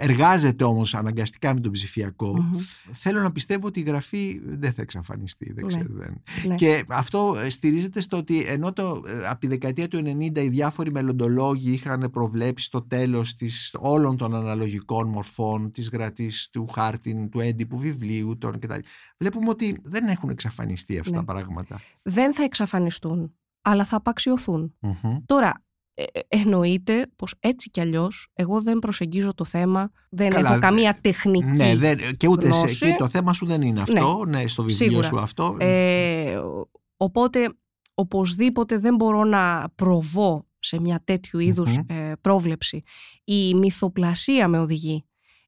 Εργάζεται 0.02 0.64
όμως 0.64 0.96
αναγκαστικά 0.96 1.54
με 1.54 1.60
τον 1.60 1.72
ψηφιακο 1.72 2.50
Θέλω 2.92 3.22
να 3.22 3.32
πιστεύω 3.32 3.68
ότι 3.68 3.80
η 3.80 3.84
γραφή 3.84 4.42
δεν 4.46 4.74
θα 4.74 4.82
εξαφανιστεί. 4.82 5.54
Δεν 5.54 5.66
ναι. 5.66 5.68
ξέρω, 5.68 5.88
δεν. 5.90 6.24
Ναι. 6.48 6.56
Και 6.56 6.84
αυτό 6.90 7.36
ε, 7.44 7.50
στηρίζεται 7.50 8.02
στο 8.02 8.18
ότι 8.18 8.44
ενώ 8.48 8.74
το, 8.74 9.02
ε, 9.08 9.28
από 9.28 9.40
τη 9.40 9.48
δεκαετία 9.48 9.88
του 9.88 9.98
90 9.98 10.38
οι 10.38 10.48
διάφοροι 10.48 10.92
μελλοντολόγοι 10.92 11.72
είχαν 11.72 12.10
προβλέψει 12.12 12.72
το 12.72 12.82
τέλος 12.82 13.36
της, 13.36 13.76
όλων 13.80 14.18
των 14.18 14.36
αναλογικών 14.36 15.08
μορφών 15.08 15.72
της 15.72 15.90
γρατής, 15.90 16.50
του 16.50 16.68
χάρτην, 16.72 17.30
του 17.30 17.40
έντυπου 17.40 17.78
βιβλίου 17.78 18.38
των 18.38 18.60
κτλ. 18.60 18.80
Βλέπουμε 19.18 19.50
ότι 19.50 19.80
δεν 19.84 20.08
έχουν 20.08 20.30
εξαφανιστεί 20.30 21.00
αυτά 21.00 21.12
τα 21.12 21.20
ναι. 21.20 21.26
πράγματα. 21.26 21.82
Δεν 22.02 22.34
θα 22.34 22.44
εξαφανιστούν, 22.44 23.34
αλλά 23.62 23.86
θα 23.86 23.96
απαξιωθούν. 23.96 24.76
Τώρα, 25.26 25.48
ε, 25.48 25.52
ε, 25.52 25.69
εννοείται 26.28 27.08
πως 27.16 27.34
έτσι 27.40 27.70
κι 27.70 27.80
αλλιώς 27.82 28.28
εγώ 28.34 28.62
δεν 28.62 28.80
προσεγγίζω 28.80 29.34
το 29.34 29.46
θέμα, 29.46 29.92
δεν 30.10 30.30
Καλά, 30.30 30.50
έχω 30.50 30.60
καμία 30.60 30.98
τεχνική 31.02 31.46
Ναι, 31.58 31.76
δεν, 31.76 32.18
και 32.18 32.28
ούτε 32.28 32.52
σε, 32.52 32.58
γνώση. 32.58 32.86
και 32.86 32.96
το 32.98 33.08
θέμα 33.08 33.34
σου 33.34 33.46
δεν 33.46 33.62
είναι 33.62 33.82
αυτό. 33.82 34.24
Ναι, 34.28 34.48
στο 34.48 34.64
βιβλίο 34.64 34.88
σίγουρα. 34.90 35.08
σου 35.08 35.20
αυτό. 35.20 35.58
Ε, 35.60 36.40
οπότε 36.98 37.54
οπωσδήποτε 37.94 38.78
δεν 38.78 38.96
μπορώ 38.96 39.24
να 39.24 39.70
προβώ 39.76 40.48
σε 40.60 40.80
μια 40.80 41.02
τέτοιου 41.04 41.40
είδους 41.40 41.78
Μμμ. 41.78 41.84
ε, 41.88 42.14
πρόβλεψη. 42.22 42.84
Η 43.24 43.54
μυθοπλασία 43.56 44.48
με 44.48 44.60
οδηγεί. 44.60 45.04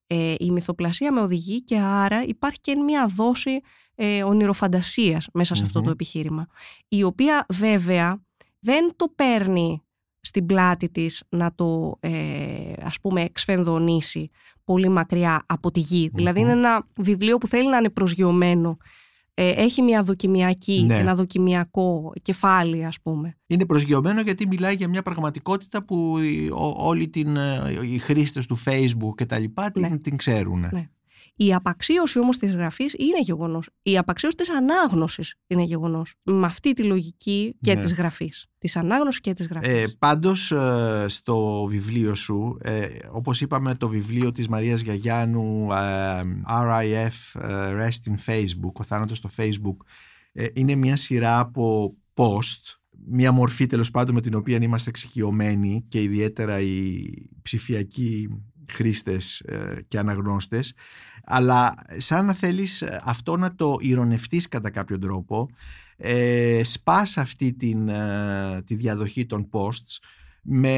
Ε, 0.08 0.36
η 0.40 0.52
μυθοπλασία 0.52 1.12
με 1.12 1.22
οδηγεί 1.22 1.64
και 1.64 1.78
άρα 1.80 2.24
υπάρχει 2.24 2.60
και 2.62 2.76
μια 2.76 3.08
δόση 3.08 3.60
ε, 3.96 4.24
ονειροφαντασίας 4.24 5.28
μέσα 5.34 5.56
σε 5.56 5.64
αυτό 5.64 5.80
Μμμ. 5.80 5.86
το 5.86 5.92
επιχείρημα. 5.92 6.48
Η 6.88 7.04
οποία 7.04 7.46
βέβαια 7.50 8.22
δεν 8.60 8.94
το 8.96 9.08
παίρνει 9.16 9.82
στην 10.22 10.46
πλάτη 10.46 10.90
της 10.90 11.24
να 11.30 11.54
το 11.56 11.98
ε, 12.00 12.74
ας 12.82 13.00
πούμε 13.02 13.22
εξφενδονήσει 13.22 14.30
πολύ 14.64 14.90
μακριά 14.90 15.44
από 15.46 15.72
τη 15.72 15.80
γη. 15.80 16.10
Δηλαδή 16.14 16.40
Μμμ. 16.40 16.50
είναι 16.50 16.58
ένα 16.60 16.88
βιβλίο 16.96 17.38
που 17.38 17.48
θέλει 17.48 17.70
να 17.70 17.78
είναι 17.78 17.90
προσγειωμένο. 17.90 18.78
Ε, 19.34 19.50
έχει 19.50 19.82
μια 19.82 20.04
δοκιμιακή, 20.04 20.84
Ναι. 20.86 20.96
ένα 20.98 21.16
δοκιμιακό 21.16 22.12
κεφάλι 22.22 22.86
ας 22.86 23.02
πούμε. 23.02 23.38
Είναι 23.48 23.66
προσγειωμένο 23.66 24.22
γιατί 24.22 24.48
μιλάει 24.48 24.76
για 24.76 24.88
μια 24.88 25.02
πραγματικότητα 25.02 25.84
που 25.86 26.18
οι- 26.18 26.50
ο- 26.50 26.76
όλοι 26.78 27.10
την, 27.10 27.36
ε, 27.36 27.80
οι 27.84 27.98
χρήστες 27.98 28.46
του 28.48 28.58
facebook 28.66 29.16
και 29.16 29.26
τα 29.26 29.40
λοιπά 29.40 29.72
την, 29.72 29.82
Ναι. 29.82 29.98
την 29.98 30.18
ξέρουν. 30.18 30.60
Ναι. 30.72 30.90
Η 31.44 31.54
απαξίωση 31.54 32.20
όμως 32.20 32.38
της 32.38 32.56
γραφής 32.56 32.94
είναι 32.94 33.20
γεγονός. 33.22 33.70
Η 33.82 33.98
απαξίωση 33.98 34.36
της 34.36 34.50
ανάγνωσης 34.50 35.36
είναι 35.48 35.64
γεγονός. 35.64 36.16
Με 36.24 36.46
αυτή 36.46 36.74
τη 36.74 36.84
λογική 36.84 37.56
και 37.62 37.74
Ναι. 37.74 37.82
της 37.82 37.94
γραφής. 37.94 38.48
Της 38.58 38.76
ανάγνωσης 38.76 39.22
και 39.22 39.34
της 39.34 39.48
γραφής. 39.48 39.70
Ε, 39.74 39.96
πάντως 40.00 40.52
ε, 40.52 41.06
στο 41.08 41.66
βιβλίο 41.70 42.16
σου, 42.16 42.58
ε, 42.62 42.88
όπως 43.12 43.42
είπαμε 43.42 43.76
το 43.76 43.88
βιβλίο 43.88 44.32
της 44.32 44.48
Μαρίας 44.48 44.82
Γιαγιάννου 44.82 45.68
ε, 45.72 46.22
RIF 46.48 47.42
ε, 47.42 47.74
Rest 47.74 48.12
in 48.12 48.16
Facebook, 48.32 48.74
ο 48.74 48.84
θάνατος 48.84 49.18
στο 49.18 49.30
Facebook, 49.38 49.78
ε, 50.32 50.46
είναι 50.54 50.76
μια 50.76 50.96
σειρά 50.96 51.40
από 51.40 51.96
post, 52.14 52.80
μια 53.08 53.32
μορφή 53.32 53.66
τέλος 53.66 53.92
πάντων 53.92 54.16
με 54.16 54.22
την 54.22 54.36
οποία 54.36 54.58
είμαστε 54.62 54.90
εξοικειωμένοι 54.90 55.86
και 55.88 56.02
ιδιαίτερα 56.02 56.60
οι 56.60 57.04
ψηφιακοί 57.42 58.28
χρήστες 58.72 59.40
ε, 59.40 59.82
και 59.88 60.00
αναγνώστες 60.00 60.74
αλλά 61.24 61.74
σαν 61.98 62.26
να 62.26 62.34
θέλεις 62.34 62.82
ε, 62.82 63.02
αυτό 63.04 63.38
να 63.38 63.56
το 63.56 63.78
ηρωνευτείς 63.80 64.48
κατά 64.48 64.70
κάποιο 64.70 65.00
τρόπο 65.00 65.50
ε, 65.98 66.62
σπάς 66.64 67.18
αυτή 67.18 67.54
την, 67.54 67.90
ε, 67.90 68.62
τη 68.66 68.76
διαδοχή 68.76 69.26
των 69.26 69.50
posts 69.52 69.98
με 70.42 70.76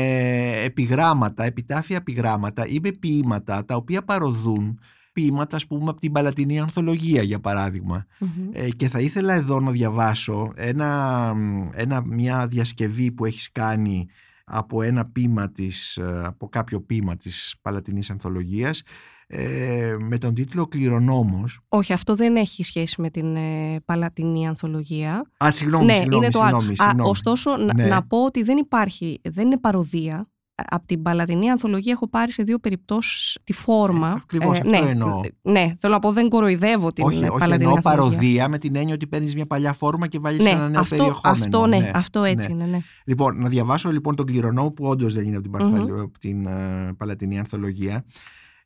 επιγράμματα, 0.64 1.44
επιτάφια 1.44 1.96
επιγράμματα 1.96 2.68
ή 2.68 2.80
με 2.82 2.92
ποίηματα 2.92 3.66
τα 3.66 3.76
οποία 3.76 4.04
παροδούν 4.04 4.80
ποίηματα 5.14 5.56
ας 5.56 5.68
πούμε 5.68 5.90
από 5.90 6.00
την 6.00 6.12
Παλατινή 6.12 6.60
Ανθολογία 6.60 7.22
για 7.22 7.40
παράδειγμα 7.40 8.06
Μμμ. 8.20 8.50
ε, 8.52 8.70
και 8.70 8.88
θα 8.88 9.00
ήθελα 9.00 9.34
εδώ 9.34 9.60
να 9.60 9.72
διαβάσω 9.72 10.52
ένα, 10.56 11.34
ένα, 11.74 12.02
μια 12.06 12.48
διασκευή 12.48 13.12
που 13.12 13.26
έχεις 13.26 13.52
κάνει 13.52 14.08
από 14.44 14.82
ένα 14.82 15.06
ποίημα 15.12 15.52
της, 15.52 15.98
ε, 15.98 16.22
από 16.26 16.50
κάποιο 16.50 16.82
ποίημα 16.82 17.16
της 17.18 17.56
Παλατινής 17.62 18.10
Ανθολογίας 18.10 18.82
ε, 19.28 19.96
με 20.00 20.18
τον 20.18 20.34
τίτλο 20.34 20.66
«Κληρονόμος». 20.68 21.60
Όχι, 21.68 21.94
αυτό 21.94 22.16
δεν 22.16 22.36
έχει 22.36 22.64
σχέση 22.64 23.02
με 23.02 23.10
την 23.10 23.36
ε, 23.36 23.80
Παλατινή 23.86 24.48
Ανθολογία. 24.48 25.32
Α, 25.46 25.52
συγγνώμη, 25.52 25.86
ναι, 25.86 25.94
συγγνώμη, 25.94 26.24
είναι 26.24 26.32
το 26.34 26.40
άλλο. 26.42 26.50
συγγνώμη, 26.60 26.74
Α, 26.74 26.84
συγγνώμη. 26.86 27.10
ωστόσο, 27.10 27.56
να- 27.58 27.74
Ναι. 27.74 27.86
να 27.86 28.04
πω 28.08 28.26
ότι 28.26 28.44
δεν 28.44 28.58
υπάρχει, 28.58 29.20
δεν 29.24 29.46
είναι 29.46 29.58
παροδία. 29.58 30.28
Από 30.56 30.86
την 30.86 31.02
Παλατινή 31.02 31.50
Ανθολογία 31.50 31.92
έχω 31.92 32.10
πάρει 32.10 32.32
σε 32.32 32.44
δύο 32.44 32.60
περιπτώσεις 32.60 33.38
τη 33.44 33.54
φόρμα. 33.54 34.08
Ε, 34.10 34.14
ακριβώς, 34.16 34.58
αυτό 34.58 34.70
ναι, 34.70 34.78
εννοώ. 34.78 35.22
Ναι, 35.42 35.74
θέλω 35.80 35.94
να 35.94 36.00
πω 36.00 36.12
δεν 36.12 36.30
κοροϊδεύω 36.30 36.94
την 36.94 37.04
όχι, 37.06 37.18
όχι, 37.18 37.26
Παλατινή 37.40 37.54
εννοώ 37.54 37.74
Ανθολογία. 37.76 38.18
παροδία 38.18 38.48
με 38.48 38.58
την 38.58 38.76
έννοια 38.76 38.94
ότι 38.94 39.08
παίρνεις 39.08 39.36
μια 39.36 39.46
παλιά 39.46 39.74
φόρμα 39.74 40.08
και 40.08 40.20
βάλεις 40.20 40.44
Ναι, 40.44 40.50
ένα 40.50 40.70
νέο 40.70 40.82
αυτό, 40.82 40.96
περιεχόμενο. 40.96 41.44
αυτό, 41.44 41.66
ναι, 41.68 41.92
αυτό 41.94 42.24
έτσι 42.24 42.48
ναι. 42.48 42.54
είναι, 42.64 42.66
ναι. 42.72 42.82
Λοιπόν, 43.06 43.40
να 43.42 43.50
διαβάσω 43.50 43.92
λοιπόν 43.92 44.16
τον 44.16 44.26
κληρονόμο 44.26 44.72
που 44.72 44.86
όντως 44.86 45.14
δεν 45.14 45.26
είναι 45.26 45.36
από 45.36 45.44
την, 45.44 45.52
Παρθαλ- 45.52 45.90
Μμμ. 45.90 46.00
από 46.00 46.20
την 46.20 46.46
ε, 46.48 46.94
Παλατινή 46.98 47.40
Ανθολογία. 47.40 48.06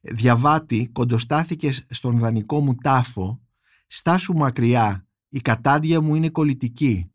Διαβάτη, 0.01 0.89
κοντοστάθηκε 0.91 1.71
στον 1.89 2.17
δανεικό 2.19 2.59
μου 2.59 2.75
τάφο, 2.75 3.41
στάσου 3.87 4.33
μακριά, 4.33 5.07
η 5.29 5.39
κατάντια 5.39 6.01
μου 6.01 6.15
είναι 6.15 6.29
κολλητική. 6.29 7.11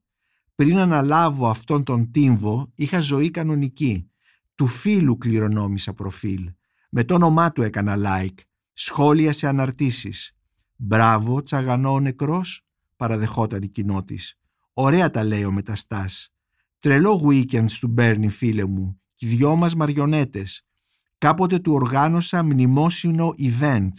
Πριν 0.55 0.79
αναλάβω 0.79 1.49
αυτόν 1.49 1.83
τον 1.83 2.11
τύμβο, 2.11 2.71
είχα 2.75 3.01
ζωή 3.01 3.31
κανονική. 3.31 4.07
Του 4.63 4.69
φίλου 4.69 5.19
κληρονόμησα 5.19 5.95
προφίλ. 5.95 6.53
Με 6.91 7.05
το 7.05 7.15
όνομά 7.15 7.53
του 7.53 7.63
έκανα 7.63 7.97
like. 7.99 8.39
Σχόλια 8.73 9.33
σε 9.33 9.49
αναρτήσεις. 9.49 10.37
Μπράβο, 10.77 11.43
τσαγανό 11.43 11.93
ο 11.93 12.01
νεκρός, 12.01 12.67
παραδεχόταν 12.97 13.63
η 13.63 13.69
κοινότης. 13.69 14.39
Ωραία 14.73 15.11
τα 15.11 15.25
λέει 15.25 15.45
ο 15.45 15.53
μεταστάς. 15.53 16.33
Τρελό 16.79 17.27
weekend 17.29 17.71
του 17.81 17.93
παίρνει 17.93 18.29
φίλε 18.29 18.67
μου 18.67 19.01
και 19.15 19.27
οι 19.27 19.29
δυο 19.29 19.57
μας 19.57 19.75
μαριονέτες. 19.75 20.67
Κάποτε 21.19 21.59
του 21.59 21.73
οργάνωσα 21.73 22.43
μνημόσυνο 22.43 23.35
event. 23.39 23.93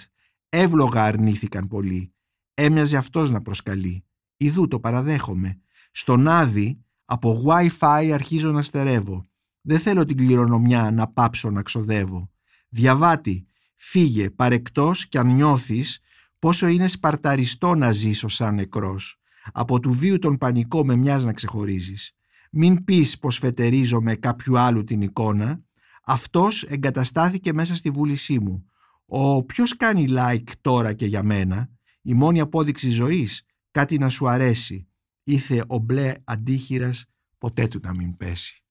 Εύλογα 0.49 1.04
αρνήθηκαν 1.04 1.67
πολλοί. 1.67 2.13
Έμοιαζε 2.54 2.97
αυτός 2.97 3.32
να 3.32 3.41
προσκαλεί. 3.41 4.06
Ιδού 4.38 4.67
το 4.67 4.80
παραδέχομαι. 4.80 5.60
Στον 5.91 6.28
Άδη 6.28 6.84
από 7.06 7.43
Wi-Fi 7.47 8.12
αρχίζω 8.13 8.52
να 8.52 8.62
στερεύω. 8.62 9.26
Δεν 9.65 9.80
θέλω 9.80 10.06
την 10.06 10.17
κληρονομιά 10.17 10.91
να 10.91 11.08
πάψω 11.08 11.52
να 11.52 11.62
ξοδεύω. 11.62 12.32
Διαβάτη, 12.69 13.47
φύγε 13.76 14.30
παρεκτός 14.30 15.08
κι 15.08 15.17
αν 15.17 15.28
νιώθεις 15.28 15.99
πόσο 16.39 16.67
είναι 16.67 16.88
σπαρταριστό 16.88 17.76
να 17.76 17.91
ζήσω 17.91 18.28
σαν 18.28 18.56
νεκρός. 18.56 19.21
Από 19.52 19.80
του 19.80 19.91
βίου 19.91 20.19
τον 20.19 20.38
πανικό 20.38 20.86
με 20.86 20.95
μοιάζει 20.95 21.26
να 21.26 21.34
ξεχωρίζεις. 21.34 22.12
Μην 22.52 22.84
πεις 22.84 23.17
πως 23.17 23.38
φετερίζομαι 23.38 24.15
κάποιου 24.15 24.60
άλλου 24.60 24.84
την 24.84 25.02
εικόνα. 25.02 25.62
Αυτός 26.04 26.63
εγκαταστάθηκε 26.63 27.54
μέσα 27.54 27.76
στη 27.76 27.89
βούλησή 27.89 28.39
μου. 28.39 28.65
Ο 29.06 29.43
ποιος 29.43 29.78
κάνει 29.78 30.06
like 30.10 30.52
τώρα 30.62 30.93
και 30.93 31.06
για 31.06 31.23
μένα; 31.23 31.69
Η 32.02 32.13
μόνη 32.13 32.39
απόδειξη 32.39 32.89
ζωής; 32.89 33.45
Κάτι 33.71 33.97
να 33.97 34.10
σου 34.10 34.28
αρέσει. 34.28 34.88
Ήθε 35.23 35.63
ο 35.67 35.78
μπλε 35.78 36.13
αντίχειρας 36.23 37.06
ποτέ 37.38 37.67
του 37.67 37.80
να 37.84 37.95
μην 37.95 38.17
πέσει. 38.17 38.62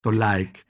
Το 0.00 0.10
like. 0.22 0.60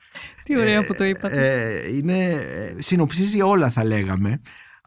Τι 0.44 0.58
ωραία 0.58 0.86
που 0.86 0.94
το 0.94 1.04
είπατε. 1.04 1.56
Ε, 1.84 1.96
είναι, 1.96 2.28
ε, 2.28 2.74
συνοψίζει 2.78 3.42
όλα 3.42 3.70
θα 3.70 3.84
λέγαμε. 3.84 4.40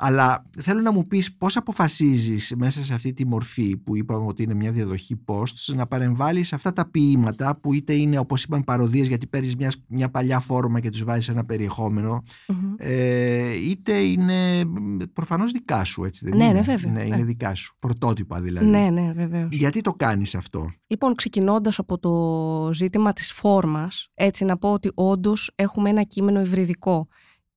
Αλλά 0.05 0.45
θέλω 0.59 0.81
να 0.81 0.91
μου 0.91 1.07
πεις 1.07 1.35
πώς 1.35 1.57
αποφασίζεις 1.57 2.53
μέσα 2.57 2.83
σε 2.83 2.93
αυτή 2.93 3.13
τη 3.13 3.27
μορφή 3.27 3.77
που 3.77 3.97
είπαμε 3.97 4.25
ότι 4.25 4.43
είναι 4.43 4.53
μια 4.53 4.71
διαδοχή 4.71 5.15
posts 5.25 5.75
να 5.75 5.87
παρεμβάλλεις 5.87 6.53
αυτά 6.53 6.73
τα 6.73 6.89
ποίηματα 6.89 7.59
που 7.59 7.73
είτε 7.73 7.93
είναι 7.93 8.17
όπως 8.17 8.43
είπαμε 8.43 8.63
παροδίες 8.63 9.07
γιατί 9.07 9.27
παίρνεις 9.27 9.55
μια, 9.55 9.71
μια 9.87 10.09
παλιά 10.09 10.39
φόρμα 10.39 10.79
και 10.79 10.89
τους 10.89 11.03
βάζεις 11.03 11.29
ένα 11.29 11.45
περιεχόμενο 11.45 12.23
Μμμ. 12.47 12.73
ε, 12.77 13.53
είτε 13.69 13.93
είναι 13.97 14.65
μ, 14.65 14.97
προφανώς 15.13 15.51
δικά 15.51 15.83
σου 15.83 16.03
έτσι 16.03 16.25
δεν 16.29 16.37
Ναι, 16.37 16.43
είναι; 16.43 16.53
ναι, 16.53 16.61
βέβαια. 16.61 16.91
Ναι, 16.91 17.03
είναι 17.03 17.15
Ναι. 17.15 17.23
δικά 17.23 17.55
σου. 17.55 17.75
Πρωτότυπα 17.79 18.41
δηλαδή. 18.41 18.65
Ναι, 18.67 18.89
ναι, 18.89 19.11
βεβαίως. 19.15 19.47
Γιατί 19.51 19.81
το 19.81 19.93
κάνεις 19.93 20.35
αυτό; 20.35 20.71
Λοιπόν, 20.87 21.15
ξεκινώντας 21.15 21.79
από 21.79 21.99
το 21.99 22.73
ζήτημα 22.73 23.13
της 23.13 23.31
φόρμας, 23.31 24.09
έτσι 24.13 24.45
να 24.45 24.57
πω 24.57 24.71
ότι 24.71 24.91
όντως 24.93 25.51
έχουμε 25.55 25.89
ένα 25.89 26.03
κείμενο 26.03 26.41
υβριδικό 26.41 27.07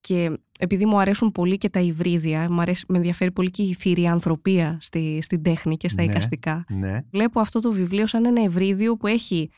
και 0.06 0.38
επειδή 0.58 0.86
μου 0.86 0.98
αρέσουν 1.00 1.32
πολύ 1.32 1.58
και 1.58 1.68
τα 1.70 1.80
υβρίδια, 1.80 2.50
μου 2.50 2.60
αρέσει, 2.60 2.84
με 2.88 2.96
ενδιαφέρει 2.96 3.32
πολύ 3.32 3.50
και 3.50 3.62
η 3.62 3.74
θηριανθρωπία 3.74 4.78
στη, 4.80 5.18
στην 5.22 5.42
τέχνη 5.42 5.76
και 5.76 5.88
στα 5.88 6.04
Ναι. 6.04 6.10
εικαστικά, 6.10 6.64
Ναι. 6.68 7.00
βλέπω 7.10 7.40
αυτό 7.40 7.60
το 7.60 7.72
βιβλίο 7.72 8.06
σαν 8.06 8.24
ένα 8.24 8.42
υβρίδιο 8.42 8.96
που 8.96 9.06
έχει 9.06 9.50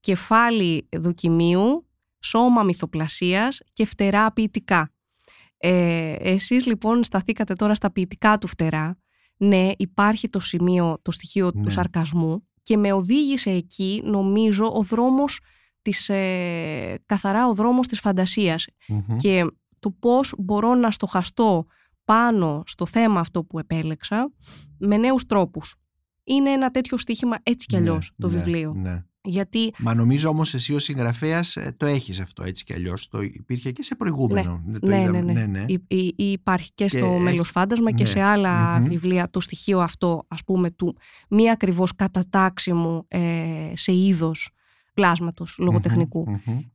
κεφάλι 0.00 0.88
δοκιμίου, 0.96 1.86
σώμα 2.20 2.62
μυθοπλασίας 2.62 3.60
και 3.72 3.84
φτερά 3.84 4.32
ποιητικά. 4.32 4.90
Ε, 5.58 6.12
εσείς 6.18 6.66
λοιπόν 6.66 7.04
σταθήκατε 7.04 7.54
τώρα 7.54 7.74
στα 7.74 7.92
ποιητικά 7.92 8.38
του 8.38 8.46
φτερά. 8.46 8.98
Ναι, 9.36 9.70
υπάρχει 9.76 10.28
το 10.28 10.40
σημείο, 10.40 10.98
το 11.02 11.10
στοιχείο 11.10 11.50
Ναι. 11.54 11.62
του 11.62 11.70
σαρκασμού 11.70 12.46
και 12.62 12.76
με 12.76 12.92
οδήγησε 12.92 13.50
εκεί 13.50 14.02
νομίζω 14.04 14.72
ο 14.74 14.82
δρόμος 14.82 15.40
της, 15.82 16.08
ε, 16.08 16.98
καθαρά 17.06 17.48
ο 17.48 17.54
δρόμος 17.54 17.86
της 17.86 18.00
φαντασίας 18.00 18.66
Μμμ. 18.88 19.16
και 19.16 19.46
το 19.86 19.92
πώς 19.98 20.34
μπορώ 20.38 20.74
να 20.74 20.90
στοχαστώ 20.90 21.66
πάνω 22.04 22.62
στο 22.66 22.86
θέμα 22.86 23.20
αυτό 23.20 23.44
που 23.44 23.58
επέλεξα 23.58 24.32
με 24.78 24.96
νέους 24.96 25.26
τρόπους. 25.26 25.74
Είναι 26.24 26.50
ένα 26.50 26.70
τέτοιο 26.70 26.96
στοίχημα 26.96 27.36
έτσι 27.42 27.66
κι 27.66 27.74
Ναι, 27.74 27.80
αλλιώς 27.80 28.12
το 28.18 28.28
ναι, 28.28 28.36
βιβλίο. 28.36 28.72
ναι. 28.76 29.04
Γιατί 29.20 29.72
Μα 29.78 29.94
νομίζω 29.94 30.28
όμως 30.28 30.54
εσύ 30.54 30.74
ως 30.74 30.82
συγγραφέας 30.84 31.56
ε, 31.56 31.74
το 31.76 31.86
έχεις 31.86 32.20
αυτό 32.20 32.42
έτσι 32.44 32.64
κι 32.64 32.72
αλλιώς. 32.72 33.08
Το 33.08 33.20
υπήρχε 33.22 33.72
και 33.72 33.82
σε 33.82 33.94
προηγούμενο. 33.94 34.62
Δεν 34.66 34.80
το 34.80 34.86
ναι, 34.86 35.00
είδαμε. 35.00 35.20
ναι, 35.32 35.46
ναι. 35.46 35.64
Υ- 35.66 35.82
υ- 35.92 36.14
υπάρχει 36.20 36.70
και 36.74 36.88
στο 36.88 37.06
έχει- 37.06 37.18
μέλος 37.22 37.50
φάντασμα 37.50 37.92
και 37.92 38.02
ναι. 38.02 38.08
σε 38.08 38.20
άλλα 38.20 38.78
Μμμ. 38.78 38.84
βιβλία 38.88 39.30
το 39.30 39.40
στοιχείο 39.40 39.80
αυτό 39.80 40.24
ας 40.28 40.44
πούμε 40.44 40.70
του 40.70 40.96
μη 41.28 41.50
ακριβώς 41.50 41.94
κατατάξιμου 41.94 43.04
ε, 43.08 43.72
σε 43.74 43.92
είδος 43.92 44.50
πλάσματος 44.96 45.56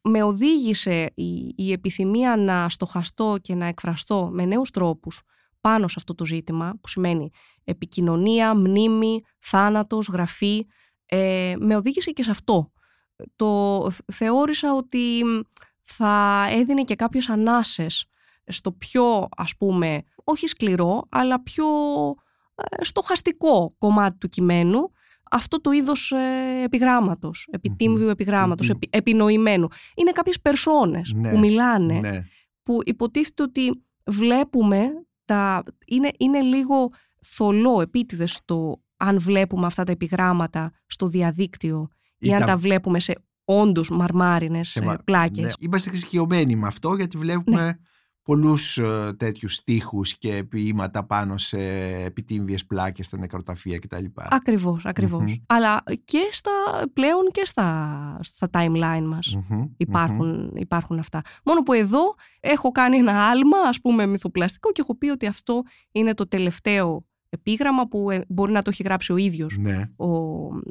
Με 0.01 0.23
οδήγησε 0.23 1.11
η, 1.15 1.53
η 1.55 1.71
επιθυμία 1.71 2.35
να 2.35 2.69
στοχαστώ 2.69 3.37
και 3.41 3.55
να 3.55 3.65
εκφραστώ 3.65 4.29
με 4.33 4.45
νέους 4.45 4.71
τρόπους 4.71 5.21
πάνω 5.61 5.87
σε 5.87 5.95
αυτό 5.97 6.15
το 6.15 6.25
ζήτημα, 6.25 6.73
που 6.81 6.87
σημαίνει 6.87 7.29
επικοινωνία, 7.63 8.55
μνήμη, 8.55 9.21
θάνατος, 9.39 10.07
γραφή, 10.07 10.65
ε, 11.05 11.53
με 11.59 11.75
οδήγησε 11.75 12.11
και 12.11 12.23
σε 12.23 12.31
αυτό. 12.31 12.71
Το 13.35 13.87
θεώρησα 14.11 14.73
ότι 14.73 15.23
θα 15.81 16.45
έδινε 16.49 16.83
και 16.83 16.95
κάποιες 16.95 17.29
ανάσες 17.29 18.05
στο 18.45 18.71
πιο, 18.71 19.27
ας 19.37 19.55
πούμε, 19.57 20.03
όχι 20.23 20.47
σκληρό, 20.47 21.07
αλλά 21.09 21.43
πιο 21.43 21.65
ε, 22.55 22.83
στοχαστικό 22.83 23.75
κομμάτι 23.77 24.17
του 24.17 24.27
κειμένου, 24.27 24.91
αυτό 25.31 25.61
το 25.61 25.71
είδος 25.71 26.11
ε, 26.11 26.63
επιγράμματος, 26.63 27.47
επιτύμβιου 27.51 28.09
επιγράμματος, 28.09 28.71
επινοημένου. 28.89 29.67
Είναι 29.95 30.11
κάποιες 30.11 30.41
περσόνες 30.41 31.11
Ναι, 31.15 31.31
που 31.31 31.39
μιλάνε, 31.39 31.99
ναι. 31.99 32.21
που 32.63 32.79
υποτίθεται 32.85 33.43
ότι 33.43 33.83
βλέπουμε, 34.05 34.87
τα, 35.25 35.63
είναι, 35.87 36.11
είναι 36.17 36.41
λίγο 36.41 36.89
θολό 37.25 37.81
επίτηδες 37.81 38.39
το 38.45 38.81
αν 38.97 39.19
βλέπουμε 39.19 39.65
αυτά 39.65 39.83
τα 39.83 39.91
επιγράμματα 39.91 40.71
στο 40.85 41.07
διαδίκτυο 41.07 41.87
ή, 42.17 42.27
Ή 42.27 42.33
αν 42.33 42.39
τα- 42.39 42.45
τα 42.45 42.57
βλέπουμε 42.57 42.99
σε 42.99 43.15
όντως 43.45 43.89
μαρμάρινες 43.89 44.67
σε 44.69 44.79
ε, 44.79 44.83
μα- 44.83 44.97
πλάκες. 45.03 45.43
ναι. 45.45 45.51
Είμαστε 45.59 45.89
εξοικειωμένοι 45.89 46.55
με 46.55 46.67
αυτό 46.67 46.95
γιατί 46.95 47.17
βλέπουμε 47.17 47.79
πολλούς 48.23 48.77
ε, 48.77 49.13
τέτοιους 49.17 49.55
στίχους 49.55 50.17
και 50.17 50.43
ποίηματα 50.43 51.05
πάνω 51.05 51.37
σε 51.37 51.59
επιτύμβιες 52.05 52.65
πλάκες 52.65 53.05
στα 53.05 53.17
νεκροταφεία 53.17 53.79
κτλ. 53.79 54.05
Ακριβώς, 54.13 54.85
ακριβώς. 54.85 55.21
Μμμ. 55.21 55.33
Αλλά 55.45 55.83
και 56.03 56.29
στα, 56.31 56.51
πλέον 56.93 57.31
και 57.31 57.45
στα, 57.45 58.17
στα 58.21 58.49
timeline 58.51 59.05
μας. 59.05 59.37
Μμμ, 59.49 59.63
Υπάρχουν, 59.77 60.51
υπάρχουν 60.55 60.99
αυτά. 60.99 61.21
Μόνο 61.45 61.63
που 61.63 61.73
εδώ 61.73 62.13
έχω 62.39 62.71
κάνει 62.71 62.97
ένα 62.97 63.29
άλμα, 63.29 63.57
ας 63.67 63.81
πούμε, 63.81 64.05
μυθοπλαστικό 64.05 64.71
και 64.71 64.81
έχω 64.81 64.97
πει 64.97 65.09
ότι 65.09 65.25
αυτό 65.25 65.61
είναι 65.91 66.13
το 66.13 66.27
τελευταίο 66.27 67.05
επίγραμμα 67.29 67.87
που 67.87 68.09
ε, 68.09 68.25
μπορεί 68.27 68.51
να 68.51 68.61
το 68.61 68.69
έχει 68.69 68.83
γράψει 68.83 69.11
ο 69.11 69.17
ίδιος 69.17 69.57
μμμ. 69.57 69.63
Ναι. 69.63 69.89
ο 69.95 70.07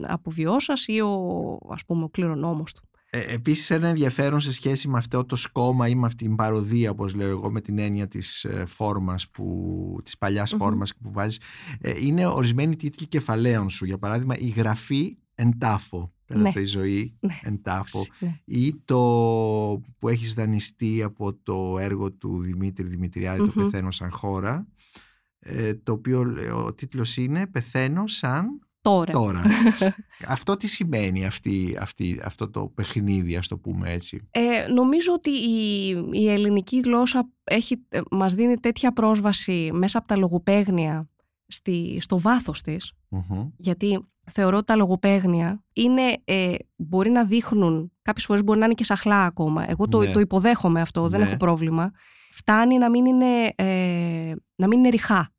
αποβιώσας 0.02 0.86
ή 0.86 1.00
ο, 1.00 1.58
ας 1.70 1.84
πούμε, 1.84 2.04
ο 2.04 2.08
κληρονόμος 2.08 2.72
του. 2.72 2.82
Ε, 3.12 3.20
επίσης 3.34 3.70
ένα 3.70 3.88
ενδιαφέρον 3.88 4.40
σε 4.40 4.52
σχέση 4.52 4.88
με 4.88 4.98
αυτό 4.98 5.24
το 5.24 5.36
σκόμα 5.36 5.88
ή 5.88 5.94
με 5.94 6.06
αυτή 6.06 6.24
την 6.24 6.36
παροδία 6.36 6.90
όπως 6.90 7.14
λέω 7.14 7.28
εγώ 7.28 7.50
με 7.50 7.60
την 7.60 7.78
έννοια 7.78 8.08
της 8.08 8.44
ε, 8.44 8.64
φόρμας 8.66 9.28
που, 9.28 10.00
της 10.04 10.18
παλιας 10.18 10.52
Μμμ. 10.52 10.58
φόρμας 10.58 10.94
που 10.94 11.12
βάζεις 11.12 11.40
ε, 11.80 11.92
είναι 12.06 12.26
ορισμένοι 12.26 12.76
τίτλοι 12.76 13.06
κεφαλαίων 13.06 13.70
σου 13.70 13.84
για 13.84 13.98
παράδειγμα 13.98 14.36
η 14.38 14.48
γραφή 14.48 15.16
εν 15.34 15.58
τάφο 15.58 16.12
Ναι. 16.26 16.52
η 16.54 16.64
ζωή 16.64 17.16
Ναι. 17.20 17.38
εν 17.42 17.62
τάφο 17.62 18.06
Ναι. 18.18 18.40
ή 18.44 18.74
το 18.84 18.96
που 19.98 20.08
έχεις 20.08 20.34
δανειστεί 20.34 21.02
από 21.02 21.34
το 21.34 21.76
έργο 21.78 22.12
του 22.12 22.40
Δημήτρη 22.42 22.86
Δημητριάδη 22.86 23.38
το 23.38 23.52
Μμμ. 23.54 23.64
«Πεθαίνω 23.64 23.90
σαν 23.90 24.10
χώρα» 24.10 24.66
ε, 25.38 25.74
το 25.74 25.92
οποίο 25.92 26.34
ε, 26.38 26.50
ο 26.50 26.74
τίτλος 26.74 27.16
είναι 27.16 27.46
«Πεθαίνω 27.46 28.06
σαν 28.06 28.60
Τώρα. 28.82 29.12
τώρα». 29.12 29.42
αυτό 30.26 30.56
τι 30.56 30.66
σημαίνει 30.66 31.26
αυτή, 31.26 31.76
αυτή, 31.80 32.20
αυτό 32.24 32.50
το 32.50 32.66
παιχνίδι 32.66 33.36
ας 33.36 33.48
το 33.48 33.58
πούμε 33.58 33.90
έτσι; 33.92 34.28
Ε, 34.30 34.66
νομίζω 34.72 35.12
ότι 35.12 35.30
η, 35.30 35.88
η 36.12 36.28
ελληνική 36.30 36.80
γλώσσα 36.80 37.28
έχει, 37.44 37.84
ε, 37.88 38.00
μας 38.10 38.34
δίνει 38.34 38.56
τέτοια 38.58 38.92
πρόσβαση 38.92 39.70
μέσα 39.72 39.98
από 39.98 40.06
τα 40.08 40.16
λογοπαίγνια 40.16 41.08
στη, 41.46 41.96
στο 42.00 42.18
βάθος 42.18 42.60
της 42.60 42.92
Μμμ. 43.08 43.48
γιατί 43.56 44.04
θεωρώ 44.30 44.56
ότι 44.56 44.66
τα 44.66 44.76
λογοπαίγνια 44.76 45.64
είναι, 45.72 46.02
ε, 46.24 46.54
μπορεί 46.76 47.10
να 47.10 47.24
δείχνουν, 47.24 47.92
κάποιες 48.02 48.24
φορές 48.26 48.44
μπορεί 48.44 48.58
να 48.58 48.64
είναι 48.64 48.74
και 48.74 48.84
σαχλά 48.84 49.24
ακόμα. 49.24 49.70
Εγώ 49.70 49.88
το, 49.88 50.00
Ναι. 50.00 50.12
το 50.12 50.20
υποδέχομαι 50.20 50.80
αυτό, 50.80 51.08
δεν 51.08 51.20
Ναι. 51.20 51.26
έχω 51.26 51.36
πρόβλημα. 51.36 51.90
Φτάνει 52.32 52.78
να 52.78 52.90
μην 52.90 53.04
είναι, 53.04 53.52
ε, 53.54 54.32
να 54.54 54.66
μην 54.66 54.78
είναι 54.78 54.88
ρηχά. 54.88 55.32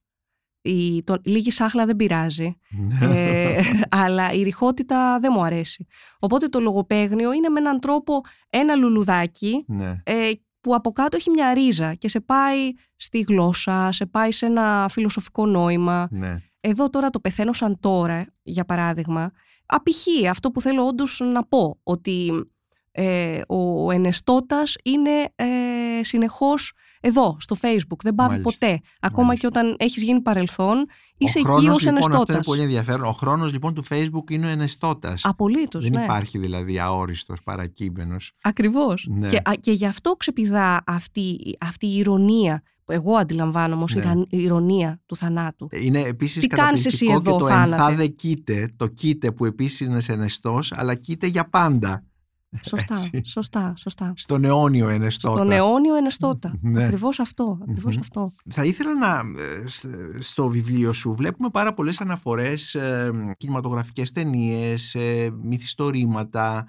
Η, 0.62 1.04
το, 1.04 1.16
λίγη 1.24 1.52
σάχλα 1.52 1.86
δεν 1.86 1.96
πειράζει, 1.96 2.56
ε, 3.02 3.60
αλλά 3.90 4.32
η 4.32 4.44
ρηχότητα 4.44 5.20
δεν 5.20 5.32
μου 5.36 5.44
αρέσει. 5.44 5.88
Οπότε 6.20 6.48
το 6.48 6.60
λογοπαίγνιο 6.60 7.34
είναι 7.34 7.50
με 7.50 7.60
έναν 7.60 7.80
τρόπο 7.80 8.22
ένα 8.50 8.76
λουλουδάκι 8.76 9.66
ναι. 9.68 10.02
ε, 10.04 10.32
που 10.62 10.76
από 10.76 10.92
κάτω 10.92 11.18
έχει 11.18 11.30
μια 11.30 11.54
ρίζα 11.54 11.94
και 11.94 12.10
σε 12.10 12.20
πάει 12.20 12.72
στη 12.96 13.20
γλώσσα, 13.20 13.92
σε 13.92 14.06
πάει 14.06 14.32
σε 14.32 14.46
ένα 14.46 14.88
φιλοσοφικό 14.90 15.46
νόημα. 15.46 16.08
ναι. 16.12 16.36
Εδώ 16.64 16.90
τώρα 16.90 17.10
το 17.10 17.20
πεθαίνω 17.20 17.54
σαν 17.54 17.80
τώρα, 17.80 18.26
για 18.42 18.66
παράδειγμα, 18.66 19.32
απηχεί 19.66 20.28
αυτό 20.28 20.52
που 20.52 20.62
θέλω 20.62 20.86
όντως 20.86 21.20
να 21.34 21.44
πω, 21.46 21.80
ότι 21.84 22.32
ε, 22.92 23.42
ο 23.48 23.92
ενεστώτας 23.92 24.76
είναι 24.84 25.30
ε, 25.36 26.04
συνεχώς 26.04 26.74
εδώ, 27.02 27.38
στο 27.40 27.56
facebook, 27.62 27.98
δεν 28.04 28.16
πάβει 28.16 28.40
Μάλιστα, 28.40 28.66
ποτέ. 28.66 28.82
Ακόμα 29.00 29.26
μάλιστα. 29.28 29.50
και 29.50 29.60
όταν 29.60 29.76
έχεις 29.80 30.04
γίνει 30.04 30.22
παρελθόν, 30.22 30.86
είσαι 31.18 31.38
ο 31.38 31.42
εκεί 31.42 31.50
χρόνος, 31.50 31.76
ως 31.76 31.82
λοιπόν, 31.82 31.98
αυτό 31.98 32.08
είναι 32.08 32.16
ενεστώτας. 32.16 32.46
πολύ 32.46 32.62
ενδιαφέρον. 32.62 33.06
Ο 33.08 33.12
χρόνος 33.12 33.52
λοιπόν 33.52 33.74
του 33.74 33.84
Facebook 33.90 34.32
είναι 34.32 34.46
ο 34.46 34.50
ενεστώτας. 34.50 35.26
Απολύτως, 35.26 35.84
Δεν 35.84 35.94
ναι. 36.00 36.04
υπάρχει 36.04 36.38
δηλαδή 36.38 36.80
αόριστος 36.80 37.42
παρακείμενος. 37.44 38.32
Ακριβώς. 38.42 39.06
Ναι. 39.10 39.28
Και, 39.28 39.38
α, 39.38 39.52
και 39.60 39.72
γι' 39.72 39.86
αυτό 39.86 40.12
ξεπηδά 40.12 40.82
αυτή, 40.86 41.58
αυτή 41.60 41.86
η 41.88 41.98
ηρωνία 41.98 42.62
που 42.86 42.92
εγώ 42.92 43.16
αντιλαμβάνομαι 43.16 43.84
ως 43.84 43.96
Ναι. 43.96 44.02
ηραν- 44.02 44.28
ηρωνία 44.30 45.02
του 45.06 45.16
θανάτου. 45.16 45.68
Είναι 45.72 46.00
επίσης 46.00 46.42
Τι 46.42 46.48
κάνεις 46.48 46.84
καταπληκτικό 46.84 47.14
εσύ 47.14 47.24
και 47.24 47.30
εδώ, 47.30 47.38
το 47.38 47.48
θάνατε; 47.48 47.72
ενθάδε 47.72 48.08
κοίτε, 48.08 48.74
το 48.76 48.88
κοίτε 48.88 49.32
που 49.32 49.46
επίσης 49.46 49.80
είναι 49.80 50.02
ενεστός, 50.08 50.72
αλλά 50.76 50.96
κοίτε 50.96 51.28
για 51.28 51.50
πάντα. 51.50 52.04
Σωστά, 52.62 52.94
Έτσι. 52.96 53.22
σωστά, 53.26 53.74
σωστά. 53.78 54.14
Στον 54.16 54.44
αιώνιο 54.44 54.90
ενεστώτα. 54.90 55.36
Στον 55.36 55.52
αιώνιο 55.52 55.96
ενεστώτα. 55.96 56.54
Ναι. 56.62 56.84
Ακριβώς 56.84 57.20
αυτό, 57.20 57.58
ακριβώς 57.62 57.94
Μμμ. 57.96 58.02
αυτό. 58.02 58.32
Θα 58.50 58.64
ήθελα 58.66 58.96
να, 58.98 59.22
ε, 59.42 59.68
σ- 59.68 59.88
στο 60.20 60.48
βιβλίο 60.48 60.94
σου 60.94 61.14
βλέπουμε 61.16 61.50
πάρα 61.50 61.74
πολλές 61.74 62.02
αναφορές 62.02 62.76
ε, 62.76 63.12
κινηματογραφικές 63.38 64.12
ταινίες, 64.12 64.96
ε, 64.96 65.30
μυθιστορήματα, 65.44 66.68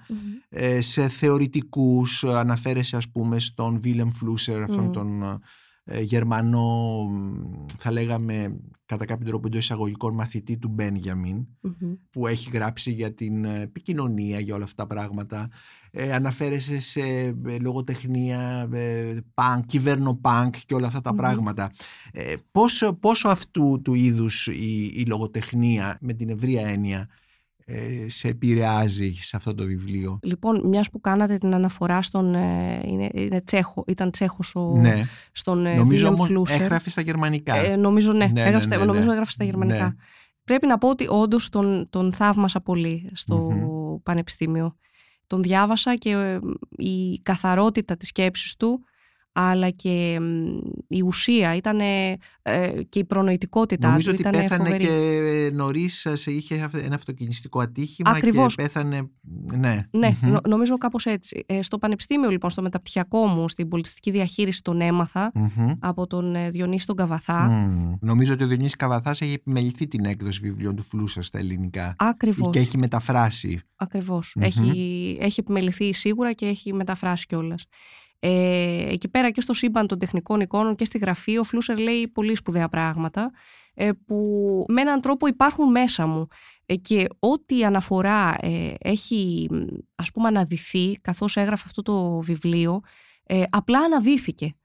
ε, 0.49 0.81
σε 0.81 1.07
θεωρητικούς, 1.07 2.23
ε, 2.23 2.37
αναφέρεσαι 2.37 2.97
ας 2.97 3.09
πούμε 3.11 3.39
στον 3.39 3.79
Βίλεμ 3.81 4.09
Φλούσερ, 4.11 4.61
αυτόν 4.63 4.83
Μμ. 4.85 4.91
τον 4.91 5.23
ε, 5.23 5.39
Γερμανό, 6.01 7.03
μ, 7.11 7.65
θα 7.77 7.91
λέγαμε 7.91 8.59
κατά 8.85 9.05
κάποιο 9.05 9.27
τρόπο 9.27 9.47
εντός 9.47 9.59
εισαγωγικών 9.59 10.13
μαθητή 10.13 10.57
του 10.57 10.67
Μπένιαμιν, 10.67 11.47
Μμμ. 11.61 11.93
που 12.09 12.27
έχει 12.27 12.49
γράψει 12.49 12.91
για 12.91 13.13
την 13.13 13.45
ε, 13.45 13.61
επικοινωνία, 13.61 14.39
για 14.39 14.55
όλα 14.55 14.63
αυτά 14.63 14.87
τα 14.87 14.93
πράγματα. 14.93 15.49
Ε, 15.91 16.13
αναφέρεσαι 16.13 16.79
σε 16.79 17.01
ε, 17.01 17.57
λογοτεχνία, 17.61 18.69
ε, 18.71 19.17
πανκ, 19.33 19.65
κυβέρνο-πανκ 19.65 20.55
και 20.65 20.73
όλα 20.73 20.87
αυτά 20.87 21.01
τα 21.01 21.11
Μμμ. 21.11 21.17
πράγματα. 21.17 21.71
Ε, 22.11 22.33
πόσο, 22.51 22.93
πόσο 22.93 23.27
αυτού 23.27 23.81
του 23.83 23.93
είδους 23.93 24.47
η, 24.47 24.91
η 24.93 25.05
λογοτεχνία 25.07 25.97
με 26.01 26.13
την 26.13 26.29
ευρία 26.29 26.67
έννοια 26.67 27.09
ε, 27.65 28.09
σε 28.09 28.27
επηρεάζει 28.27 29.13
σε 29.13 29.35
αυτό 29.35 29.55
το 29.55 29.63
βιβλίο. 29.65 30.19
Λοιπόν, 30.23 30.67
μιας 30.67 30.89
που 30.89 30.99
κάνατε 31.01 31.37
την 31.37 31.53
αναφορά 31.53 32.01
στον. 32.01 32.35
ε, 32.35 32.81
είναι, 32.85 33.09
είναι 33.13 33.41
Τσέχο, 33.41 33.83
ήταν 33.87 34.11
Τσέχος 34.11 34.51
ο, 34.55 34.77
ναι, 34.77 35.03
στον 35.31 35.65
ε, 35.65 35.75
νομίζω 35.75 35.97
Βίλεμ 35.97 36.13
όμως 36.13 36.27
Φλούσερ. 36.27 36.61
έγραφε 36.61 36.89
στα 36.89 37.01
γερμανικά. 37.01 37.55
Ε, 37.55 37.75
νομίζω 37.75 38.11
ναι, 38.11 38.25
Ναι, 38.25 38.31
ναι, 38.31 38.41
έγραψε, 38.41 38.67
ναι, 38.67 38.77
ναι. 38.77 38.85
νομίζω 38.85 39.11
έγραψε 39.11 39.31
στα 39.31 39.43
γερμανικά. 39.43 39.83
Ναι. 39.83 39.93
Πρέπει 40.43 40.67
να 40.67 40.77
πω 40.77 40.89
ότι 40.89 41.07
όντως 41.09 41.49
τον, 41.49 41.87
τον 41.89 42.13
θαύμασα 42.13 42.61
πολύ 42.61 43.09
στο 43.13 43.35
Μμμ. 43.37 43.95
πανεπιστήμιο. 44.03 44.75
Τον 45.27 45.41
διάβασα 45.41 45.95
και 45.95 46.09
ε, 46.11 46.39
η 46.69 47.19
καθαρότητα 47.23 47.97
της 47.97 48.07
σκέψης 48.07 48.55
του 48.55 48.83
αλλά 49.33 49.69
και 49.69 50.19
μ, 50.21 50.57
η 50.87 51.01
ουσία 51.01 51.55
ήταν 51.55 51.77
και 52.89 52.99
η 52.99 53.05
προνοητικότητά 53.05 53.87
Νομίζω 53.87 54.11
του 54.11 54.17
ότι 54.19 54.29
ήταν 54.29 54.41
πέθανε 54.41 54.63
φοβερή. 54.63 54.85
και 54.85 55.49
νωρίς, 55.53 56.05
είχε 56.25 56.61
αυ- 56.61 56.75
ένα 56.85 56.95
αυτοκινηστικό 56.95 57.59
ατύχημα 57.59 58.09
Ακριβώς. 58.11 58.55
και 58.55 58.61
πέθανε. 58.61 59.09
Ναι, 59.57 59.87
Ναι, 59.91 60.15
Μμμ. 60.21 60.31
νο- 60.31 60.39
νομίζω 60.47 60.77
κάπως 60.77 61.05
έτσι. 61.05 61.43
Ε, 61.45 61.61
στο 61.61 61.77
πανεπιστήμιο 61.77 62.29
λοιπόν, 62.29 62.49
στο 62.49 62.61
μεταπτυχιακό 62.61 63.25
μου, 63.25 63.49
στην 63.49 63.67
πολιτιστική 63.67 64.11
διαχείριση 64.11 64.61
τον 64.61 64.81
έμαθα 64.81 65.31
Μμμ. 65.33 65.71
από 65.79 66.07
τον 66.07 66.35
ε, 66.35 66.47
Διονύση 66.49 66.85
τον 66.85 66.95
Καβαθά. 66.95 67.49
Μμμ. 67.49 67.93
Νομίζω 68.01 68.33
ότι 68.33 68.43
ο 68.43 68.47
Διονύσης 68.47 68.75
Καβαθάς 68.75 69.21
έχει 69.21 69.33
επιμεληθεί 69.33 69.87
την 69.87 70.05
έκδοση 70.05 70.39
βιβλίων 70.39 70.75
του 70.75 70.83
Φλούσα 70.83 71.21
στα 71.21 71.37
ελληνικά. 71.39 71.95
Ακριβώς. 71.97 72.49
Και 72.51 72.59
έχει 72.59 72.77
μεταφράσει. 72.77 73.61
Ακριβώς. 73.75 74.33
Μμμ. 74.35 74.43
Έχει, 74.43 75.17
έχει 75.21 75.39
επιμεληθεί 75.39 75.93
σίγουρα 75.93 76.33
και 76.33 76.45
έχει 76.45 76.73
μεταφράσει 76.73 77.25
κιόλας. 77.25 77.65
Ε, 78.25 78.85
εκεί 78.89 79.07
πέρα 79.07 79.29
και 79.29 79.41
στο 79.41 79.53
σύμπαν 79.53 79.87
των 79.87 79.99
τεχνικών 79.99 80.39
εικόνων 80.39 80.75
και 80.75 80.85
στη 80.85 80.97
γραφή 80.97 81.37
ο 81.37 81.43
Φλούσερ 81.43 81.77
λέει 81.77 82.07
πολύ 82.07 82.35
σπουδαία 82.35 82.69
πράγματα 82.69 83.31
ε, 83.73 83.89
που 84.05 84.17
με 84.67 84.81
έναν 84.81 85.01
τρόπο 85.01 85.27
υπάρχουν 85.27 85.71
μέσα 85.71 86.05
μου 86.05 86.27
ε, 86.65 86.75
και 86.75 87.07
ό,τι 87.19 87.63
αναφορά 87.63 88.35
ε, 88.39 88.73
έχει 88.79 89.47
μ, 89.51 89.57
ας 89.95 90.11
πούμε 90.11 90.27
αναδυθεί 90.27 90.97
καθώς 91.01 91.37
έγραφε 91.37 91.63
αυτό 91.65 91.81
το 91.81 92.19
βιβλίο 92.19 92.81
ε, 93.23 93.43
απλά 93.49 93.79
αναδύθηκε 93.79 94.55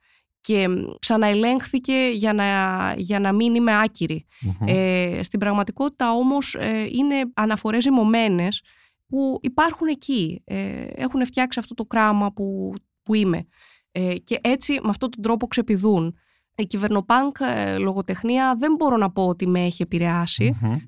και 0.40 0.68
μ, 0.68 0.74
ξαναελέγχθηκε 0.98 2.10
για 2.14 2.32
να, 2.32 2.94
για 2.96 3.20
να 3.20 3.32
μην 3.32 3.54
είμαι 3.54 3.80
άκυρη. 3.80 4.26
Μμμ. 4.40 4.68
Ε, 4.68 5.22
στην 5.22 5.40
πραγματικότητα 5.40 6.12
όμως 6.12 6.54
ε, 6.54 6.88
είναι 6.92 7.30
αναφορές 7.34 7.82
ζυμωμένες 7.82 8.62
που 9.08 9.38
υπάρχουν 9.42 9.86
εκεί. 9.86 10.42
Ε, 10.44 10.86
έχουν 10.94 11.26
φτιάξει 11.26 11.58
αυτό 11.58 11.74
το 11.74 11.84
κράμα 11.84 12.32
που, 12.32 12.72
που 13.08 13.14
είμαι. 13.14 13.46
Ε, 13.92 14.14
και 14.14 14.38
έτσι 14.40 14.72
με 14.72 14.88
αυτόν 14.88 15.10
τον 15.10 15.22
τρόπο 15.22 15.46
ξεπηδούν. 15.46 16.16
Η 16.54 16.66
κυβερνοπάνκ 16.66 17.36
ε, 17.40 17.78
λογοτεχνία 17.78 18.56
δεν 18.58 18.74
μπορώ 18.74 18.96
να 18.96 19.10
πω 19.10 19.26
ότι 19.26 19.46
με 19.46 19.64
έχει 19.64 19.82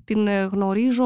Την 0.03 0.27
ε, 0.27 0.43
γνωρίζω 0.43 1.05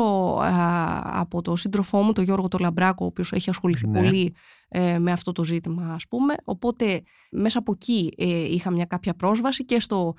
από 1.03 1.41
το 1.41 1.55
σύντροφό 1.55 2.01
μου, 2.01 2.13
τον 2.13 2.23
Γιώργο 2.23 2.47
το 2.47 2.57
Λαμπράκο, 2.57 3.03
ο 3.03 3.07
οποίος 3.07 3.31
έχει 3.31 3.49
ασχοληθεί 3.49 3.87
ναι. 3.87 4.01
πολύ 4.01 4.33
ε, 4.67 4.99
με 4.99 5.11
αυτό 5.11 5.31
το 5.31 5.43
ζήτημα 5.43 5.93
ας 5.93 6.07
πούμε. 6.07 6.35
Οπότε 6.43 7.01
μέσα 7.31 7.59
από 7.59 7.71
εκεί 7.71 8.13
είχα 8.49 8.71
μια 8.71 8.85
κάποια 8.85 9.13
πρόσβαση 9.13 9.65
και 9.65 9.79
στο 9.79 10.13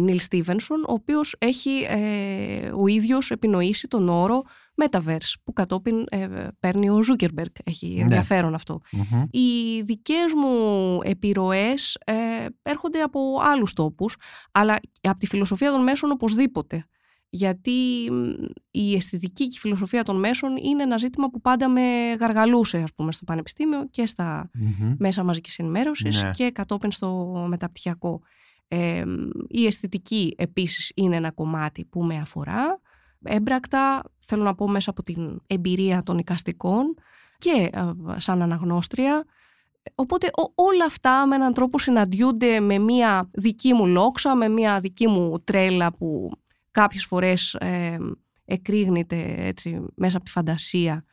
Νιλ 0.00 0.18
Στίβενσον, 0.18 0.80
ο 0.80 0.92
οποίος 0.92 1.36
έχει 1.38 1.86
ο 2.78 2.86
ίδιος 2.86 3.30
επινοήσει 3.30 3.88
τον 3.88 4.08
όρο 4.08 4.42
Metaverse 4.82 5.32
που 5.44 5.52
κατόπιν 5.52 6.04
ε, 6.08 6.48
παίρνει 6.60 6.90
ο 6.90 7.02
Ζούκερμπεργκ. 7.02 7.50
Έχει 7.64 7.94
ναι. 7.94 8.02
ενδιαφέρον 8.02 8.54
Οι 9.30 9.80
δικές 9.82 10.32
μου 10.36 10.98
επιρροές 11.02 11.98
ε, 12.04 12.14
έρχονται 12.62 13.00
από 13.00 13.20
άλλους 13.40 13.72
τόπους, 13.72 14.16
αλλά 14.52 14.78
από 15.00 15.18
τη 15.18 15.26
φιλοσοφία 15.26 15.70
των 15.70 15.82
μέσων 15.82 16.10
οπωσδήποτε. 16.10 16.86
Γιατί 17.28 18.10
η 18.70 18.94
αισθητική 18.94 19.46
και 19.46 19.56
η 19.56 19.58
φιλοσοφία 19.58 20.02
των 20.04 20.18
μέσων 20.18 20.56
είναι 20.56 20.82
ένα 20.82 20.96
ζήτημα 20.96 21.30
που 21.30 21.40
πάντα 21.40 21.68
με 21.68 22.12
γαργαλούσε 22.20 22.78
ας 22.78 22.94
πούμε, 22.94 23.12
στο 23.12 23.24
πανεπιστήμιο 23.24 23.88
και 23.90 24.06
στα 24.06 24.50
μέσα 24.98 25.22
μαζικής 25.22 25.58
ενημέρωσης 25.58 26.22
ναι. 26.22 26.30
και 26.34 26.50
κατόπιν 26.50 26.90
στο 26.90 27.44
μεταπτυχιακό. 27.48 28.20
Ε, 28.68 29.04
η 29.48 29.66
αισθητική 29.66 30.34
επίσης 30.38 30.92
είναι 30.94 31.16
ένα 31.16 31.30
κομμάτι 31.30 31.84
που 31.84 32.02
με 32.02 32.16
αφορά 32.16 32.80
έμπρακτα, 33.24 34.02
θέλω 34.18 34.42
να 34.42 34.54
πω 34.54 34.68
μέσα 34.68 34.90
από 34.90 35.02
την 35.02 35.40
εμπειρία 35.46 36.02
των 36.02 36.18
οικαστικών 36.18 36.94
και 37.38 37.70
σαν 38.16 38.42
αναγνώστρια. 38.42 39.24
Οπότε 39.94 40.30
όλα 40.54 40.84
αυτά 40.84 41.26
με 41.26 41.34
έναν 41.34 41.52
τρόπο 41.52 41.78
συναντιούνται 41.78 42.60
με 42.60 42.78
μία 42.78 43.30
δική 43.32 43.72
μου 43.72 43.86
λόξα, 43.86 44.34
με 44.34 44.48
μία 44.48 44.80
δική 44.80 45.08
μου 45.08 45.40
τρέλα 45.44 45.92
που 45.92 46.30
κάποιες 46.70 47.04
φορές 47.04 47.54
ε, 47.54 47.96
εκρήγνεται 48.44 49.34
έτσι, 49.38 49.84
μέσα 49.94 50.16
από 50.16 50.24
τη 50.24 50.30
φαντασία 50.30 51.04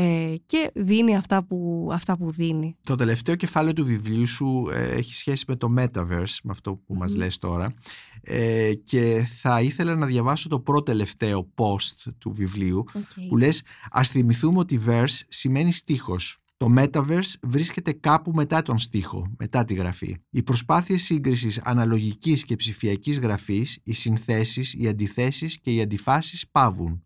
ε, 0.00 0.34
και 0.46 0.70
δίνει 0.74 1.16
αυτά 1.16 1.44
που, 1.44 1.88
αυτά 1.92 2.16
που 2.16 2.30
δίνει. 2.30 2.76
Το 2.82 2.94
τελευταίο 2.94 3.34
κεφάλαιο 3.34 3.72
του 3.72 3.84
βιβλίου 3.84 4.26
σου 4.26 4.68
ε, 4.72 4.88
έχει 4.88 5.14
σχέση 5.14 5.44
με 5.48 5.56
το 5.56 5.74
Metaverse, 5.78 6.36
με 6.42 6.50
αυτό 6.50 6.74
που 6.74 6.94
μας 6.94 7.14
λες 7.16 7.38
τώρα 7.38 7.74
ε, 8.20 8.74
και 8.84 9.26
θα 9.40 9.60
ήθελα 9.60 9.94
να 9.94 10.06
διαβάσω 10.06 10.48
το 10.48 10.60
πρώτο 10.60 10.82
τελευταίο 10.82 11.52
post 11.54 12.12
του 12.18 12.32
βιβλίου 12.32 12.84
που 13.28 13.36
λες 13.36 13.62
«Ας 13.90 14.08
θυμηθούμε 14.08 14.58
ότι 14.58 14.80
verse 14.86 15.20
σημαίνει 15.28 15.72
στίχος». 15.72 16.38
Το 16.56 16.74
Metaverse 16.78 17.32
βρίσκεται 17.42 17.92
κάπου 17.92 18.32
μετά 18.34 18.62
τον 18.62 18.78
στίχο, 18.78 19.32
μετά 19.38 19.64
τη 19.64 19.74
γραφή. 19.74 20.16
Οι 20.30 20.42
προσπάθειες 20.42 21.02
σύγκρισης 21.02 21.60
αναλογικής 21.64 22.44
και 22.44 22.56
ψηφιακής 22.56 23.18
γραφής, 23.18 23.78
οι 23.82 23.92
συνθέσεις, 23.92 24.74
οι 24.74 24.88
αντιθέσεις 24.88 25.60
και 25.60 25.74
οι 25.74 25.80
αντιφάσεις 25.80 26.48
πάβουν. 26.50 27.02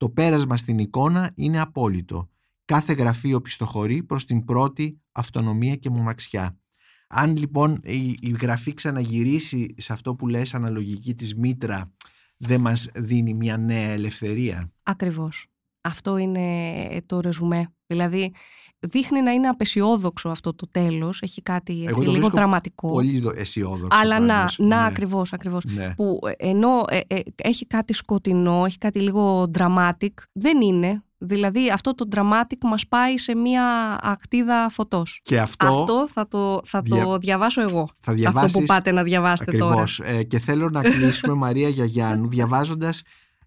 Το 0.00 0.08
πέρασμα 0.08 0.56
στην 0.56 0.78
εικόνα 0.78 1.30
είναι 1.34 1.60
απόλυτο. 1.60 2.28
Κάθε 2.64 2.92
γραφείο 2.92 3.40
πιστοχωρεί 3.40 4.02
προς 4.02 4.24
την 4.24 4.44
πρώτη 4.44 5.00
αυτονομία 5.12 5.76
και 5.76 5.90
μοναξιά. 5.90 6.58
Αν 7.08 7.36
λοιπόν 7.36 7.78
η, 7.82 8.18
η 8.20 8.36
γραφή 8.40 8.74
ξαναγυρίσει 8.74 9.74
σε 9.76 9.92
αυτό 9.92 10.14
που 10.14 10.28
λες 10.28 10.54
αναλογική 10.54 11.14
της 11.14 11.36
μήτρα 11.36 11.92
δεν 12.36 12.60
μας 12.60 12.90
δίνει 12.94 13.34
μια 13.34 13.56
νέα 13.56 13.90
ελευθερία. 13.90 14.72
Ακριβώς. 14.82 15.46
Αυτό 15.80 16.16
είναι 16.16 17.02
το 17.06 17.20
ρεζουμέ. 17.20 17.72
Δηλαδή 17.86 18.32
δείχνει 18.80 19.20
να 19.20 19.30
είναι 19.30 19.48
απεσιόδοξο 19.48 20.28
αυτό 20.28 20.54
το 20.54 20.68
τέλος. 20.70 21.22
Έχει 21.22 21.42
κάτι 21.42 21.84
έτσι, 21.88 22.08
λίγο 22.08 22.28
δραματικό. 22.28 22.92
Πολύ 22.92 23.22
αισιόδοξο. 23.36 23.88
Αλλά 24.00 24.20
να, 24.20 24.50
να 24.58 24.66
ναι. 24.66 24.86
ακριβώς, 24.86 25.32
ακριβώς. 25.32 25.64
Ναι. 25.64 25.94
Που 25.94 26.18
ενώ 26.36 26.84
ε, 26.88 27.00
ε, 27.06 27.20
έχει 27.36 27.66
κάτι 27.66 27.92
σκοτεινό, 27.92 28.64
έχει 28.64 28.78
κάτι 28.78 29.00
λίγο 29.00 29.50
dramatic, 29.58 30.12
δεν 30.32 30.60
είναι. 30.60 31.02
Δηλαδή 31.22 31.70
αυτό 31.70 31.94
το 31.94 32.08
dramatic 32.16 32.58
μας 32.62 32.86
πάει 32.86 33.18
σε 33.18 33.34
μια 33.34 33.98
ακτίδα 34.02 34.68
φωτός. 34.70 35.20
Και 35.22 35.40
αυτό, 35.40 35.66
αυτό 35.66 36.08
θα, 36.08 36.28
το, 36.28 36.60
θα 36.64 36.82
το 36.82 37.18
διαβάσω 37.18 37.60
εγώ. 37.60 37.88
Θα 38.00 38.12
διαβάσεις... 38.12 38.46
Αυτό 38.46 38.58
που 38.58 38.64
πάτε 38.64 38.90
να 38.90 39.02
διαβάσετε 39.02 39.50
Ακριβώς. 39.50 39.96
τώρα. 39.96 40.10
Ε, 40.10 40.22
και 40.22 40.38
θέλω 40.38 40.70
να 40.70 40.80
κλείσουμε 40.80 41.34
Μαρία 41.44 41.68
Γιαγιάννου 41.68 42.28
διαβάζοντας 42.28 43.02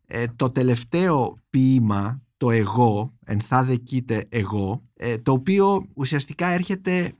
ε, 0.08 0.24
το 0.36 0.50
τελευταίο 0.50 1.38
ποίημα, 1.50 2.22
το 2.44 2.52
εγώ, 2.52 3.14
ενθάδε 3.26 3.76
κοίτε 3.76 4.26
εγώ, 4.30 4.84
ε, 4.94 5.18
το 5.18 5.32
οποίο 5.32 5.88
ουσιαστικά 5.94 6.48
έρχεται 6.48 7.12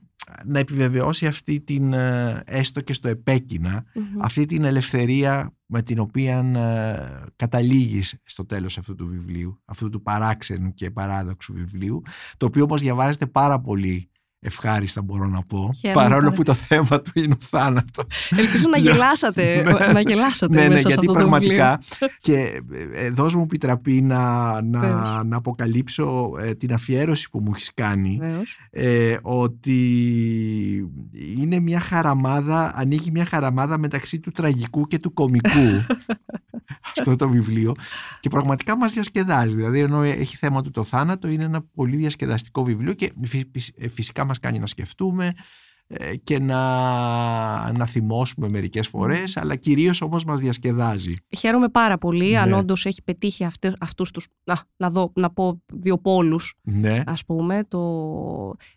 να 0.44 0.58
επιβεβαιώσει 0.58 1.26
αυτή 1.26 1.60
την 1.60 1.92
ε, 1.92 2.42
έστω 2.46 2.80
και 2.80 2.92
στο 2.92 3.08
επεκεινα 3.08 3.84
αυτή 4.20 4.44
την 4.46 4.64
ελευθερία 4.64 5.56
με 5.66 5.82
την 5.82 5.98
οποία 5.98 6.38
ε, 6.38 7.30
καταλήγεις 7.36 8.20
στο 8.24 8.46
τέλος 8.46 8.78
αυτού 8.78 8.94
του 8.94 9.06
βιβλίου 9.06 9.60
αυτού 9.64 9.88
του 9.88 10.02
παράξενου 10.02 10.74
και 10.74 10.90
παράδοξου 10.90 11.52
βιβλίου 11.52 12.02
το 12.36 12.46
οποίο 12.46 12.64
όμως 12.64 12.80
διαβάζεται 12.80 13.26
πάρα 13.26 13.60
πολύ 13.60 14.10
ευχάριστα 14.44 15.02
μπορώ 15.02 15.26
να 15.26 15.42
πω 15.42 15.70
παρόλο 15.92 16.32
που 16.32 16.42
το 16.42 16.54
θέμα 16.54 17.00
του 17.00 17.10
είναι 17.14 17.34
ο 17.40 17.44
θάνατος. 17.44 18.32
Ελπίζω 18.38 18.68
να 18.68 18.78
γελάσατε 18.86 19.62
ναι. 19.62 19.92
να 19.92 20.00
γελάσατε 20.00 20.60
ναι, 20.60 20.68
ναι, 20.68 20.80
γιατί 20.80 21.06
πραγματικά 21.06 21.80
και 22.26 22.62
ε, 22.92 23.10
δώσ' 23.10 23.34
μου 23.34 23.42
επιτραπή 23.42 24.02
να, 24.02 24.62
να, 24.62 25.24
να 25.24 25.36
αποκαλύψω 25.36 26.32
ε, 26.40 26.54
την 26.54 26.72
αφιέρωση 26.72 27.30
που 27.30 27.40
μου 27.40 27.50
έχεις 27.54 27.70
κάνει 27.74 28.20
ε, 28.70 29.16
ότι 29.22 29.78
είναι 31.38 31.60
μια 31.60 31.80
χαραμάδα 31.80 32.72
ανοίγει 32.76 33.10
μια 33.10 33.26
χαραμάδα 33.26 33.78
μεταξύ 33.78 34.20
του 34.20 34.30
τραγικού 34.30 34.86
και 34.86 34.98
του 34.98 35.12
κομικού 35.12 35.68
αυτό 36.96 37.16
το 37.16 37.28
βιβλίο 37.28 37.74
και 38.20 38.28
πραγματικά 38.28 38.76
μας 38.76 38.92
διασκεδάζει. 38.92 39.54
Δηλαδή 39.54 39.80
ενώ 39.80 40.02
έχει 40.02 40.36
θέμα 40.36 40.62
του 40.62 40.70
το 40.70 40.84
θάνατο 40.84 41.28
είναι 41.28 41.44
ένα 41.44 41.62
πολύ 41.74 41.96
διασκεδαστικό 41.96 42.64
βιβλίο 42.64 42.92
και 42.92 43.12
φυσικά 43.90 44.24
μας 44.24 44.40
κάνει 44.40 44.58
να 44.58 44.66
σκεφτούμε 44.66 45.26
ε, 45.26 45.32
και 46.22 46.38
να, 46.38 47.72
να 47.72 47.86
θυμώσουμε 47.86 48.48
μερικές 48.48 48.88
φορές 48.88 49.36
αλλά 49.36 49.56
κυρίως 49.56 50.00
όμως 50.00 50.24
μας 50.24 50.40
διασκεδάζει. 50.40 51.14
Χαίρομαι 51.38 51.68
πάρα 51.68 51.98
πολύ 51.98 52.30
ναι. 52.30 52.38
αν 52.38 52.52
όντως 52.52 52.86
έχει 52.86 53.02
πετύχει 53.02 53.44
αυτές, 53.44 53.74
αυτούς 53.80 54.10
τους 54.10 54.26
να, 54.44 54.60
να, 54.76 54.90
δω, 54.90 55.12
να 55.14 55.30
πω 55.30 55.62
δύο 55.72 55.98
πόλους 55.98 56.54
ναι. 56.62 57.02
ας 57.06 57.24
πούμε 57.24 57.64
το... 57.68 57.80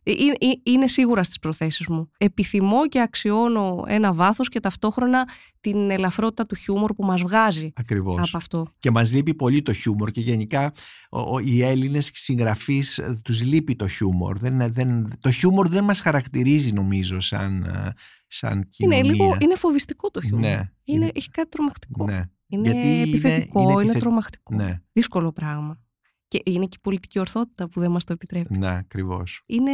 Ε, 0.04 0.12
ε, 0.12 0.16
είναι 0.64 0.88
σίγουρα 0.88 1.24
στις 1.24 1.40
προθέσεις 1.40 1.88
μου. 1.88 2.10
Επιθυμώ 2.18 2.88
και 2.88 3.02
αξιώνω 3.02 3.84
ένα 3.88 4.14
βάθος 4.14 4.50
και 4.50 4.60
ταυτόχρονα 4.60 5.28
την 5.60 5.92
ελαφρότητα 5.92 6.46
του 6.46 6.56
χιούμορ 6.56 6.94
που 6.94 7.06
μας 7.06 7.22
βγάζει 7.22 7.72
Ακριβώς. 7.76 8.28
από 8.28 8.38
αυτό. 8.38 8.68
Και 8.80 8.92
μας 8.92 9.14
λείπει 9.14 9.34
πολύ 9.34 9.62
το 9.62 9.74
χιούμορ 9.74 10.12
και 10.12 10.22
γενικά 10.22 10.72
ο, 11.10 11.40
οι 11.40 11.64
Έλληνες 11.64 12.10
συγγραφείς 12.14 13.02
τους 13.24 13.44
λείπει 13.44 13.76
το 13.76 13.88
χιούμορ. 13.88 14.38
Δεν, 14.38 14.74
δεν, 14.74 15.08
το 15.20 15.32
χιούμορ 15.32 15.68
δεν 15.68 15.84
μας 15.84 16.00
χαρακτηρίζει 16.00 16.72
νομίζω 16.72 16.97
σαν, 17.04 17.64
ε, 17.64 17.92
σαν 18.28 18.68
κοινωνία. 18.68 18.98
Είναι, 18.98 19.08
λίγο, 19.08 19.38
είναι 19.40 19.56
φοβιστικό 19.56 20.12
το 20.12 20.22
χιούμορ. 20.22 20.50
Ναι, 20.50 20.62
είναι, 20.84 21.12
έχει 21.14 21.30
κάτι 21.30 21.50
τρομακτικό. 21.50 22.06
Ναι. 22.06 22.22
Είναι 22.48 22.72
Γιατί 22.72 23.02
επιθετικό, 23.02 23.62
είναι, 23.62 23.72
είναι, 23.72 23.82
είναι 23.84 24.00
τρομακτικό. 24.00 24.56
Ναι. 24.56 24.82
Δύσκολο 24.92 25.32
πράγμα. 25.32 25.80
Και 26.28 26.42
είναι 26.46 26.66
και 26.66 26.78
η 26.78 26.82
πολιτική 26.82 27.20
ορθότητα 27.20 27.70
που 27.70 27.80
δεν 27.80 27.92
μας 27.92 28.04
το 28.04 28.14
επιτρέπει. 28.14 28.58
Ναι, 28.58 28.70
ακριβώς. 28.70 29.44
Είναι 29.46 29.72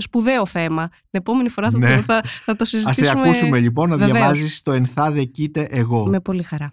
σπουδαίο 0.00 0.46
θέμα. 0.46 0.88
Την 0.88 1.08
επόμενη 1.10 1.48
φορά 1.48 1.70
θα, 1.70 1.78
ναι. 1.78 1.96
το, 1.96 2.02
θα, 2.02 2.22
θα 2.44 2.56
το 2.56 2.64
συζητήσουμε. 2.64 3.08
Α 3.08 3.12
σε 3.12 3.18
ακούσουμε 3.18 3.60
λοιπόν 3.60 3.88
να 3.88 3.96
διαβάζεις 3.96 4.62
το 4.62 4.72
ενθάδε 4.72 5.24
κοίτε 5.24 5.66
εγώ. 5.70 6.06
Με 6.06 6.20
πολύ 6.20 6.42
χαρά. 6.42 6.72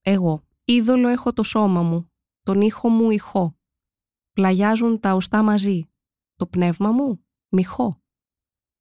Εγώ. 0.00 0.46
Είδωλο 0.64 1.08
έχω 1.08 1.32
το 1.32 1.42
σώμα 1.42 1.82
μου. 1.82 2.10
Τον 2.42 2.60
ήχο 2.60 2.88
μου 2.88 3.10
ηχό. 3.10 3.58
Πλαγιάζουν 4.32 5.00
τα 5.00 5.14
οστά 5.14 5.42
μαζί. 5.42 5.88
Το 6.36 6.46
πνεύμα 6.46 6.90
μου 6.90 7.24
μυχό. 7.48 8.02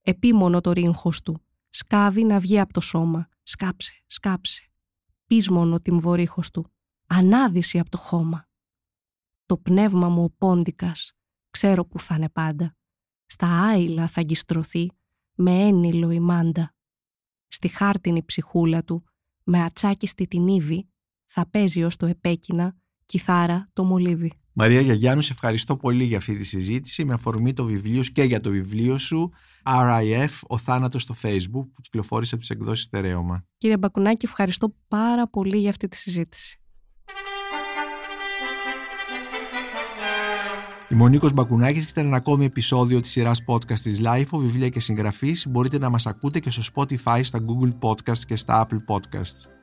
Επίμονο 0.05 0.61
το 0.61 0.71
ρίγχος 0.71 1.21
του. 1.21 1.45
Σκάβει 1.69 2.23
να 2.23 2.39
βγει 2.39 2.59
από 2.59 2.73
το 2.73 2.81
σώμα. 2.81 3.27
Σκάψε, 3.43 4.03
σκάψε. 4.05 4.71
Πείσμονο 5.25 5.79
την 5.79 5.99
βορύχος 5.99 6.51
του. 6.51 6.73
Ανάδυση 7.07 7.79
από 7.79 7.89
το 7.89 7.97
χώμα. 7.97 8.47
Το 9.45 9.57
πνεύμα 9.57 10.09
μου 10.09 10.23
ο 10.23 10.29
πόντικας, 10.37 11.13
ξέρω 11.49 11.85
που 11.85 11.99
θα 11.99 12.15
είναι 12.15 12.29
πάντα. 12.29 12.75
Στα 13.25 13.47
άειλα 13.47 14.07
θα 14.07 14.21
γιστρωθεί, 14.21 14.91
με 15.35 15.51
ένιλο 15.51 16.11
η 16.11 16.19
μάντα. 16.19 16.75
Στη 17.47 17.67
χάρτινη 17.67 18.23
ψυχούλα 18.23 18.83
του, 18.83 19.03
με 19.43 19.61
ατσάκιστη 19.63 20.27
την 20.27 20.47
ύβη, 20.47 20.89
θα 21.25 21.49
παίζει 21.49 21.83
ως 21.83 21.95
το 21.95 22.05
επέκεινα, 22.05 22.75
κιθάρα 23.05 23.69
το 23.73 23.83
μολύβι. 23.83 24.42
Μαρία 24.55 24.81
Γιαγιάννου, 24.81 25.21
σε 25.21 25.31
ευχαριστώ 25.31 25.77
πολύ 25.77 26.03
για 26.03 26.17
αυτή 26.17 26.37
τη 26.37 26.43
συζήτηση 26.43 27.05
με 27.05 27.13
αφορμή 27.13 27.53
το 27.53 27.65
βιβλίο 27.65 28.03
σου 28.03 28.11
και 28.11 28.23
για 28.23 28.39
το 28.39 28.49
βιβλίο 28.49 28.97
σου 28.97 29.31
RIF, 29.65 30.39
ο 30.47 30.57
θάνατος 30.57 31.01
στο 31.01 31.15
Facebook 31.21 31.65
που 31.73 31.81
κυκλοφόρησε 31.81 32.35
από 32.35 32.43
τις 32.43 32.49
εκδόσεις 32.49 32.83
Στερέωμα. 32.83 33.45
Κύριε 33.57 33.77
Μπακουνάκη, 33.77 34.25
ευχαριστώ 34.25 34.75
πάρα 34.87 35.27
πολύ 35.27 35.57
για 35.57 35.69
αυτή 35.69 35.87
τη 35.87 35.97
συζήτηση. 35.97 36.57
Είμαι 40.89 41.03
ο 41.03 41.07
Νίκος 41.07 41.33
Μπακουνάκης 41.33 41.85
και 41.85 41.91
ήταν 41.91 42.05
ένα 42.05 42.15
ακόμη 42.15 42.45
επεισόδιο 42.45 42.99
της 42.99 43.11
σειράς 43.11 43.43
podcast 43.47 43.79
της 43.79 44.01
LIFO, 44.03 44.37
βιβλία 44.37 44.69
και 44.69 44.79
συγγραφής. 44.79 45.47
Μπορείτε 45.49 45.77
να 45.77 45.89
μας 45.89 46.05
ακούτε 46.05 46.39
και 46.39 46.49
στο 46.49 46.61
Spotify, 46.73 47.19
στα 47.23 47.39
Google 47.39 47.73
Podcasts 47.79 48.25
και 48.27 48.35
στα 48.35 48.67
Apple 48.67 48.95
Podcasts. 48.95 49.62